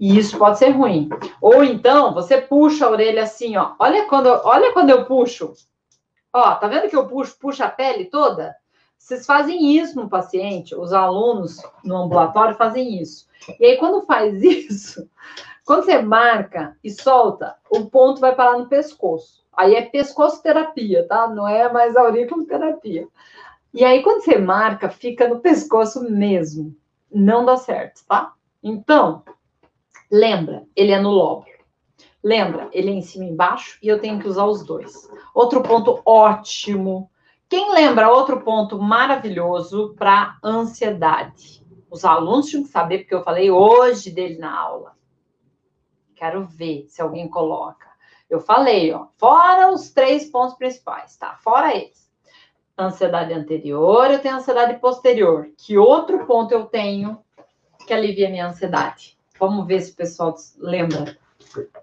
E 0.00 0.18
isso 0.18 0.36
pode 0.36 0.58
ser 0.58 0.70
ruim. 0.70 1.08
Ou 1.40 1.62
então, 1.62 2.12
você 2.12 2.40
puxa 2.40 2.86
a 2.86 2.90
orelha 2.90 3.22
assim, 3.22 3.56
ó. 3.56 3.74
Olha 3.78 4.06
quando, 4.06 4.26
olha 4.26 4.72
quando 4.72 4.90
eu 4.90 5.04
puxo. 5.04 5.54
Ó, 6.32 6.56
tá 6.56 6.66
vendo 6.66 6.88
que 6.88 6.96
eu 6.96 7.06
puxo, 7.06 7.38
puxo 7.38 7.62
a 7.62 7.68
pele 7.68 8.06
toda? 8.06 8.56
Vocês 8.98 9.24
fazem 9.24 9.76
isso 9.76 9.94
no 9.94 10.08
paciente, 10.08 10.74
os 10.74 10.92
alunos 10.92 11.62
no 11.84 11.98
ambulatório 11.98 12.56
fazem 12.56 13.00
isso. 13.00 13.28
E 13.60 13.64
aí, 13.64 13.76
quando 13.76 14.04
faz 14.04 14.42
isso, 14.42 15.08
quando 15.64 15.84
você 15.84 16.02
marca 16.02 16.76
e 16.82 16.90
solta, 16.90 17.54
o 17.70 17.86
ponto 17.86 18.20
vai 18.20 18.34
parar 18.34 18.58
no 18.58 18.66
pescoço. 18.66 19.46
Aí 19.56 19.76
é 19.76 19.82
pescoço 19.82 20.42
terapia, 20.42 21.06
tá? 21.06 21.28
Não 21.28 21.46
é 21.46 21.72
mais 21.72 21.94
terapia. 22.48 23.06
E 23.72 23.84
aí, 23.84 24.02
quando 24.02 24.24
você 24.24 24.36
marca, 24.36 24.90
fica 24.90 25.28
no 25.28 25.38
pescoço 25.38 26.02
mesmo. 26.10 26.76
Não 27.10 27.44
dá 27.44 27.56
certo, 27.56 28.04
tá? 28.06 28.32
Então, 28.62 29.24
lembra, 30.10 30.66
ele 30.74 30.92
é 30.92 31.00
no 31.00 31.10
lóbulo. 31.10 31.46
Lembra, 32.22 32.68
ele 32.72 32.90
é 32.90 32.94
em 32.94 33.02
cima 33.02 33.24
e 33.24 33.28
embaixo 33.28 33.78
e 33.82 33.88
eu 33.88 34.00
tenho 34.00 34.18
que 34.18 34.28
usar 34.28 34.44
os 34.44 34.64
dois. 34.64 35.08
Outro 35.32 35.62
ponto 35.62 36.02
ótimo. 36.04 37.10
Quem 37.48 37.72
lembra 37.72 38.10
outro 38.10 38.40
ponto 38.40 38.78
maravilhoso 38.78 39.94
para 39.96 40.36
ansiedade? 40.42 41.64
Os 41.90 42.04
alunos 42.04 42.46
tinham 42.46 42.64
que 42.64 42.68
saber, 42.68 42.98
porque 42.98 43.14
eu 43.14 43.22
falei 43.22 43.50
hoje 43.50 44.10
dele 44.10 44.36
na 44.36 44.54
aula. 44.54 44.96
Quero 46.14 46.44
ver 46.44 46.86
se 46.88 47.00
alguém 47.00 47.28
coloca. 47.28 47.88
Eu 48.28 48.40
falei, 48.40 48.92
ó, 48.92 49.06
fora 49.16 49.72
os 49.72 49.90
três 49.90 50.28
pontos 50.28 50.56
principais, 50.56 51.16
tá? 51.16 51.36
Fora 51.36 51.74
eles. 51.74 52.10
Ansiedade 52.76 53.32
anterior, 53.32 54.10
eu 54.10 54.18
tenho 54.18 54.36
ansiedade 54.36 54.78
posterior. 54.80 55.48
Que 55.56 55.78
outro 55.78 56.26
ponto 56.26 56.52
eu 56.52 56.66
tenho 56.66 57.24
que 57.88 57.94
alivia 57.94 58.28
minha 58.28 58.46
ansiedade? 58.46 59.18
Vamos 59.40 59.66
ver 59.66 59.80
se 59.80 59.92
o 59.92 59.96
pessoal 59.96 60.34
lembra. 60.58 61.16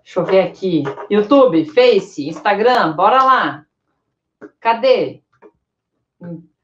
Deixa 0.03 0.19
eu 0.19 0.23
ver 0.23 0.41
aqui. 0.41 0.83
YouTube, 1.09 1.65
Face, 1.65 2.27
Instagram, 2.27 2.93
bora 2.93 3.23
lá. 3.23 3.65
Cadê? 4.59 5.23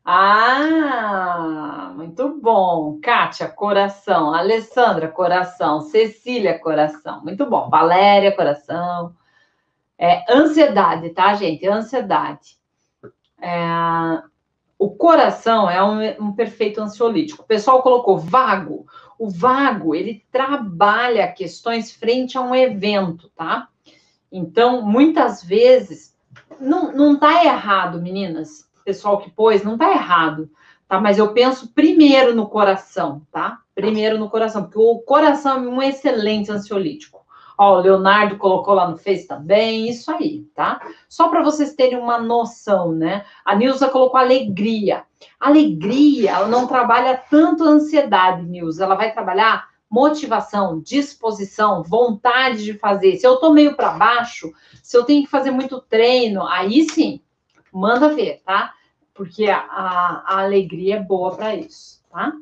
Ah, 0.06 1.92
muito 1.96 2.40
bom. 2.40 3.00
Kátia, 3.02 3.48
coração. 3.48 4.32
Alessandra, 4.32 5.08
coração. 5.08 5.82
Cecília, 5.82 6.60
coração. 6.60 7.24
Muito 7.24 7.44
bom. 7.48 7.68
Valéria, 7.68 8.36
coração. 8.36 9.16
É, 9.98 10.24
ansiedade, 10.32 11.10
tá, 11.10 11.34
gente? 11.34 11.68
Ansiedade. 11.68 12.60
É, 13.42 14.22
o 14.78 14.90
coração 14.90 15.70
é 15.70 15.84
um, 15.84 16.28
um 16.28 16.34
perfeito 16.34 16.82
ansiolítico. 16.82 17.44
O 17.44 17.48
pessoal 17.48 17.82
colocou 17.82 18.18
vago. 18.18 18.86
O 19.22 19.30
vago, 19.30 19.94
ele 19.94 20.26
trabalha 20.32 21.32
questões 21.32 21.92
frente 21.92 22.40
a 22.40 22.42
um 22.42 22.56
evento, 22.56 23.30
tá? 23.36 23.68
Então, 24.32 24.82
muitas 24.82 25.44
vezes, 25.44 26.18
não, 26.60 26.92
não 26.92 27.20
tá 27.20 27.46
errado, 27.46 28.02
meninas, 28.02 28.68
pessoal 28.84 29.20
que 29.20 29.30
pôs, 29.30 29.64
não 29.64 29.78
tá 29.78 29.92
errado, 29.92 30.50
tá? 30.88 31.00
Mas 31.00 31.20
eu 31.20 31.34
penso 31.34 31.72
primeiro 31.72 32.34
no 32.34 32.50
coração, 32.50 33.22
tá? 33.32 33.60
Primeiro 33.76 34.18
no 34.18 34.28
coração, 34.28 34.64
porque 34.64 34.80
o 34.80 34.98
coração 34.98 35.66
é 35.66 35.68
um 35.68 35.84
excelente 35.84 36.52
ansiolítico. 36.52 37.24
Ó, 37.56 37.78
o 37.78 37.82
Leonardo 37.82 38.40
colocou 38.40 38.74
lá 38.74 38.90
no 38.90 38.98
Face 38.98 39.28
também, 39.28 39.88
isso 39.88 40.10
aí, 40.10 40.48
tá? 40.56 40.82
Só 41.08 41.28
para 41.30 41.44
vocês 41.44 41.76
terem 41.76 42.00
uma 42.00 42.18
noção, 42.18 42.92
né? 42.92 43.24
A 43.46 43.56
Nilza 43.56 43.88
colocou 43.88 44.20
alegria. 44.20 45.04
Alegria, 45.40 46.32
ela 46.32 46.48
não 46.48 46.68
trabalha 46.68 47.18
tanto 47.30 47.64
ansiedade, 47.64 48.44
Nilza, 48.44 48.84
ela 48.84 48.96
vai 48.96 49.12
trabalhar 49.12 49.70
motivação, 49.90 50.80
disposição, 50.80 51.84
vontade 51.84 52.64
de 52.64 52.74
fazer. 52.76 53.18
Se 53.18 53.28
eu 53.28 53.36
tô 53.38 53.52
meio 53.52 53.76
para 53.76 53.92
baixo, 53.92 54.54
se 54.82 54.96
eu 54.96 55.04
tenho 55.04 55.24
que 55.24 55.30
fazer 55.30 55.52
muito 55.52 55.82
treino, 55.82 56.48
aí 56.48 56.90
sim, 56.90 57.22
manda 57.74 58.08
ver, 58.16 58.42
tá? 58.46 58.74
Porque 59.14 59.48
a, 59.48 59.60
a, 59.60 60.40
alegria 60.40 60.96
é 60.96 61.00
boa 61.04 61.36
para 61.36 61.56
isso, 61.56 62.02
tá? 62.10 62.34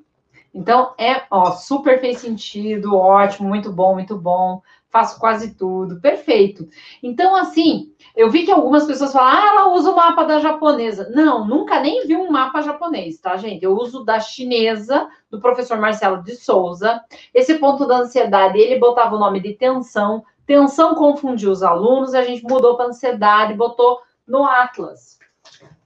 Então, 0.53 0.93
é, 0.97 1.23
ó, 1.31 1.51
super 1.51 1.99
fez 1.99 2.19
sentido, 2.19 2.95
ótimo, 2.95 3.49
muito 3.49 3.71
bom, 3.71 3.95
muito 3.95 4.15
bom. 4.15 4.61
Faço 4.89 5.19
quase 5.19 5.53
tudo, 5.53 5.99
perfeito. 6.01 6.67
Então, 7.03 7.35
assim, 7.35 7.93
eu 8.15 8.29
vi 8.31 8.43
que 8.43 8.51
algumas 8.51 8.85
pessoas 8.85 9.13
falam, 9.13 9.29
ah, 9.29 9.47
ela 9.47 9.73
usa 9.75 9.91
o 9.91 9.95
mapa 9.95 10.23
da 10.23 10.39
japonesa. 10.39 11.11
Não, 11.13 11.47
nunca 11.47 11.79
nem 11.79 12.07
vi 12.07 12.15
um 12.15 12.31
mapa 12.31 12.63
japonês, 12.63 13.19
tá, 13.19 13.37
gente? 13.37 13.63
Eu 13.63 13.77
uso 13.77 14.03
da 14.03 14.19
chinesa, 14.19 15.07
do 15.29 15.39
professor 15.39 15.77
Marcelo 15.77 16.23
de 16.23 16.35
Souza. 16.35 16.99
Esse 17.33 17.59
ponto 17.59 17.85
da 17.85 17.99
ansiedade, 17.99 18.57
ele 18.57 18.79
botava 18.79 19.15
o 19.15 19.19
nome 19.19 19.39
de 19.39 19.53
tensão. 19.53 20.23
Tensão 20.43 20.95
confundiu 20.95 21.51
os 21.51 21.61
alunos, 21.61 22.15
a 22.15 22.23
gente 22.23 22.43
mudou 22.43 22.75
para 22.75 22.87
ansiedade, 22.87 23.53
botou 23.53 24.01
no 24.27 24.43
Atlas. 24.43 25.19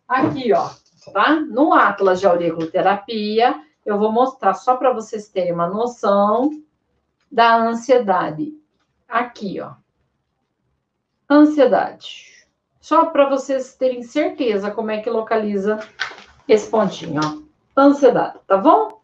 Aqui, 0.07 0.53
ó, 0.53 0.69
tá? 1.11 1.31
No 1.41 1.73
Atlas 1.73 2.21
de 2.21 2.27
auriculoterapia, 2.27 3.53
eu 3.85 3.99
vou 3.99 4.13
mostrar 4.13 4.53
só 4.53 4.77
para 4.77 4.93
vocês 4.93 5.27
terem 5.27 5.51
uma 5.51 5.67
noção 5.67 6.49
da 7.29 7.57
ansiedade. 7.57 8.62
Aqui, 9.13 9.61
ó. 9.61 9.73
Ansiedade. 11.29 12.47
Só 12.81 13.05
para 13.05 13.29
vocês 13.29 13.75
terem 13.75 14.01
certeza 14.01 14.71
como 14.71 14.89
é 14.89 15.01
que 15.01 15.09
localiza 15.09 15.77
esse 16.47 16.67
pontinho, 16.67 17.21
ó. 17.23 17.79
Ansiedade, 17.79 18.39
tá 18.47 18.57
bom? 18.57 18.99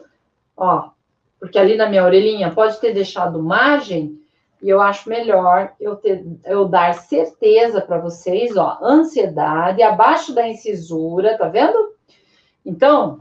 Ó, 0.58 0.90
porque 1.40 1.60
ali 1.60 1.78
na 1.78 1.88
minha 1.88 2.04
orelhinha 2.04 2.52
pode 2.52 2.80
ter 2.80 2.92
deixado 2.92 3.44
margem 3.44 4.20
e 4.64 4.68
eu 4.68 4.82
acho 4.82 5.08
melhor 5.08 5.74
eu, 5.80 5.96
ter, 5.96 6.26
eu 6.44 6.66
dar 6.66 6.96
certeza 6.96 7.80
para 7.80 8.00
vocês, 8.00 8.58
ó, 8.58 8.80
ansiedade 8.82 9.84
abaixo 9.84 10.34
da 10.34 10.48
incisura, 10.48 11.38
tá 11.38 11.48
vendo? 11.48 11.94
Então, 12.66 13.20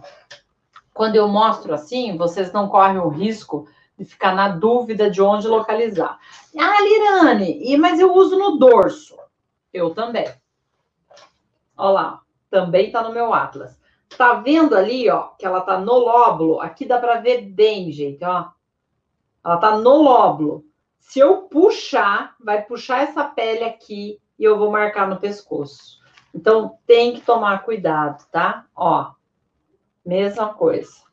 quando 0.95 1.17
eu 1.17 1.29
mostro 1.29 1.75
assim, 1.75 2.17
vocês 2.17 2.51
não 2.51 2.67
correm 2.67 2.97
o 2.97 3.09
risco 3.09 3.69
de 3.99 4.05
ficar 4.05 4.35
na 4.35 4.49
dúvida 4.49 5.11
de 5.11 5.21
onde 5.21 5.49
localizar. 5.49 6.19
Ah, 6.57 6.81
Lirane, 6.81 7.77
mas 7.77 7.99
eu 7.99 8.15
uso 8.15 8.39
no 8.39 8.57
dorso. 8.57 9.19
Eu 9.73 9.91
também. 9.91 10.33
Olha 11.77 11.91
lá, 11.91 12.23
também 12.49 12.93
tá 12.93 13.03
no 13.03 13.13
meu 13.13 13.35
atlas. 13.35 13.79
Tá 14.17 14.35
vendo 14.35 14.75
ali, 14.75 15.11
ó, 15.11 15.31
que 15.39 15.45
ela 15.45 15.61
tá 15.61 15.79
no 15.79 15.99
lóbulo? 15.99 16.61
Aqui 16.61 16.87
dá 16.87 16.99
para 16.99 17.21
ver 17.21 17.43
bem, 17.43 17.91
gente, 17.91 18.25
ó. 18.25 18.49
Ela 19.45 19.57
tá 19.57 19.77
no 19.77 20.03
lóbulo. 20.03 20.65
Se 20.99 21.19
eu 21.19 21.43
puxar, 21.43 22.37
vai 22.41 22.63
puxar 22.63 23.03
essa 23.03 23.25
pele 23.25 23.65
aqui 23.65 24.21
e 24.39 24.45
eu 24.45 24.59
vou 24.59 24.71
marcar 24.71 25.09
no 25.09 25.19
pescoço. 25.19 25.99
Então, 26.35 26.79
tem 26.87 27.15
que 27.15 27.21
tomar 27.21 27.65
cuidado, 27.65 28.25
tá? 28.31 28.67
Ó, 28.75 29.13
mesma 30.05 30.55
coisa. 30.55 31.08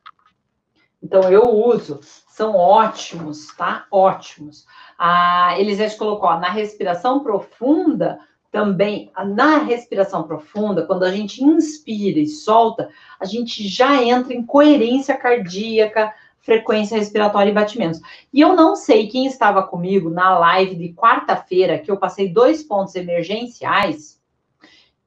Então, 1.06 1.32
eu 1.32 1.44
uso, 1.44 2.00
são 2.28 2.56
ótimos, 2.56 3.56
tá? 3.56 3.86
Ótimos. 3.92 4.66
A 4.98 5.54
Elisete 5.60 5.98
colocou, 5.98 6.28
ó, 6.28 6.40
na 6.40 6.50
respiração 6.50 7.20
profunda, 7.20 8.18
também, 8.52 9.12
na 9.36 9.60
respiração 9.60 10.24
profunda, 10.24 10.84
quando 10.88 11.04
a 11.04 11.12
gente 11.12 11.44
inspira 11.44 12.20
e 12.20 12.28
solta, 12.28 12.90
a 13.20 13.26
gente 13.26 13.68
já 13.68 14.02
entra 14.02 14.34
em 14.34 14.44
coerência 14.44 15.16
cardíaca, 15.16 16.12
frequência 16.40 16.98
respiratória 16.98 17.52
e 17.52 17.54
batimentos. 17.54 18.02
E 18.34 18.42
eu 18.42 18.56
não 18.56 18.76
sei 18.76 19.08
quem 19.08 19.28
estava 19.28 19.62
comigo 19.62 20.10
na 20.10 20.40
live 20.40 20.76
de 20.76 20.92
quarta-feira, 20.92 21.78
que 21.78 21.92
eu 21.92 21.98
passei 21.98 22.34
dois 22.34 22.64
pontos 22.64 22.96
emergenciais. 22.96 24.20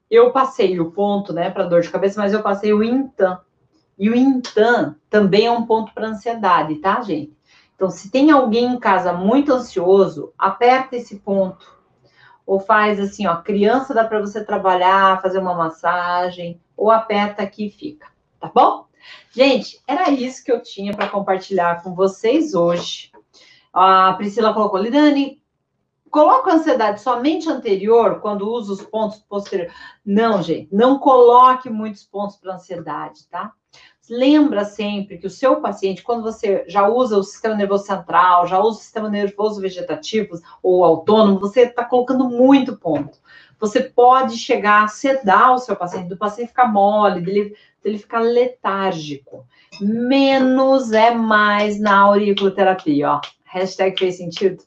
Eu 0.08 0.30
passei 0.30 0.78
o 0.78 0.92
ponto, 0.92 1.32
né, 1.32 1.50
para 1.50 1.66
dor 1.66 1.80
de 1.80 1.90
cabeça, 1.90 2.20
mas 2.20 2.32
eu 2.32 2.42
passei 2.42 2.72
o 2.72 2.84
Intan. 2.84 3.40
E 3.98 4.08
o 4.08 4.14
Intan 4.14 4.94
também 5.10 5.46
é 5.46 5.50
um 5.50 5.66
ponto 5.66 5.92
para 5.92 6.06
ansiedade, 6.06 6.76
tá, 6.76 7.00
gente? 7.02 7.36
Então, 7.74 7.90
se 7.90 8.10
tem 8.10 8.30
alguém 8.30 8.72
em 8.72 8.78
casa 8.78 9.12
muito 9.12 9.52
ansioso, 9.52 10.32
aperta 10.38 10.96
esse 10.96 11.18
ponto. 11.20 11.76
Ou 12.46 12.58
faz 12.60 12.98
assim, 12.98 13.26
ó, 13.26 13.36
criança 13.36 13.92
dá 13.92 14.04
para 14.04 14.20
você 14.20 14.44
trabalhar, 14.44 15.20
fazer 15.20 15.38
uma 15.38 15.54
massagem, 15.54 16.60
ou 16.76 16.90
aperta 16.90 17.42
aqui 17.42 17.66
e 17.66 17.70
fica, 17.70 18.06
tá 18.40 18.50
bom? 18.54 18.86
Gente, 19.30 19.82
era 19.86 20.10
isso 20.10 20.44
que 20.44 20.50
eu 20.50 20.62
tinha 20.62 20.94
para 20.94 21.08
compartilhar 21.08 21.82
com 21.82 21.94
vocês 21.94 22.54
hoje. 22.54 23.12
A 23.72 24.12
Priscila 24.14 24.54
colocou, 24.54 24.80
Lidane, 24.80 25.42
coloca 26.10 26.50
a 26.50 26.54
ansiedade 26.54 27.00
somente 27.00 27.48
anterior, 27.48 28.20
quando 28.20 28.48
usa 28.48 28.72
os 28.72 28.82
pontos 28.82 29.18
posteriores. 29.18 29.74
Não, 30.04 30.42
gente, 30.42 30.68
não 30.74 30.98
coloque 30.98 31.68
muitos 31.68 32.04
pontos 32.04 32.36
para 32.36 32.54
ansiedade, 32.54 33.28
tá? 33.28 33.52
Lembra 34.08 34.64
sempre 34.64 35.18
que 35.18 35.26
o 35.26 35.30
seu 35.30 35.60
paciente, 35.60 36.02
quando 36.02 36.22
você 36.22 36.64
já 36.66 36.88
usa 36.88 37.18
o 37.18 37.22
sistema 37.22 37.54
nervoso 37.54 37.84
central, 37.84 38.46
já 38.46 38.58
usa 38.58 38.78
o 38.78 38.82
sistema 38.82 39.08
nervoso 39.08 39.60
vegetativo 39.60 40.40
ou 40.62 40.84
autônomo, 40.84 41.38
você 41.38 41.62
está 41.62 41.84
colocando 41.84 42.28
muito 42.28 42.76
ponto. 42.76 43.18
Você 43.60 43.80
pode 43.80 44.36
chegar 44.36 44.84
a 44.84 44.88
sedar 44.88 45.54
o 45.54 45.58
seu 45.58 45.74
paciente, 45.74 46.08
do 46.08 46.16
paciente 46.16 46.48
ficar 46.48 46.72
mole, 46.72 47.20
dele 47.20 47.56
ele 47.84 47.98
fica 47.98 48.18
letárgico. 48.18 49.46
Menos 49.80 50.92
é 50.92 51.10
mais 51.10 51.80
na 51.80 51.98
auriculoterapia, 52.00 53.12
ó. 53.12 53.20
Hashtag 53.44 53.98
fez 53.98 54.16
sentido? 54.16 54.62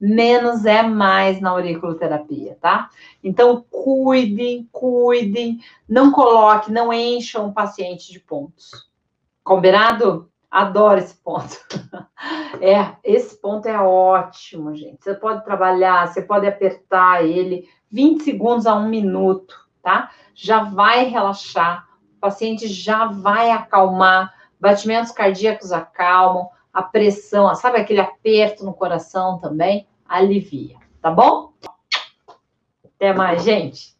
Menos 0.00 0.64
é 0.64 0.82
mais 0.82 1.40
na 1.40 1.50
auriculoterapia, 1.50 2.56
tá? 2.60 2.88
Então, 3.22 3.64
cuidem, 3.70 4.68
cuidem, 4.72 5.60
não 5.88 6.10
coloque, 6.10 6.72
não 6.72 6.92
encham 6.92 7.48
o 7.48 7.52
paciente 7.52 8.10
de 8.10 8.18
pontos. 8.18 8.88
Combinado? 9.44 10.30
Adoro 10.50 10.98
esse 10.98 11.14
ponto. 11.14 11.56
É, 12.60 12.94
esse 13.02 13.40
ponto 13.40 13.66
é 13.66 13.80
ótimo, 13.80 14.74
gente. 14.74 15.02
Você 15.02 15.14
pode 15.14 15.42
trabalhar, 15.42 16.06
você 16.06 16.20
pode 16.20 16.46
apertar 16.46 17.24
ele 17.24 17.66
20 17.90 18.22
segundos 18.22 18.66
a 18.66 18.74
um 18.74 18.86
minuto, 18.86 19.56
tá? 19.82 20.10
Já 20.34 20.64
vai 20.64 21.04
relaxar 21.04 21.88
o 22.20 22.20
paciente 22.20 22.68
já 22.68 23.06
vai 23.06 23.50
acalmar, 23.50 24.30
batimentos 24.60 25.10
cardíacos 25.10 25.72
acalmam, 25.72 26.50
a 26.72 26.82
pressão, 26.82 27.54
sabe 27.54 27.78
aquele 27.78 28.00
aperto 28.00 28.64
no 28.64 28.72
coração 28.72 29.38
também? 29.38 29.86
Alivia, 30.06 30.76
tá 31.00 31.10
bom? 31.10 31.52
Até 32.84 33.12
mais, 33.12 33.42
gente. 33.42 33.96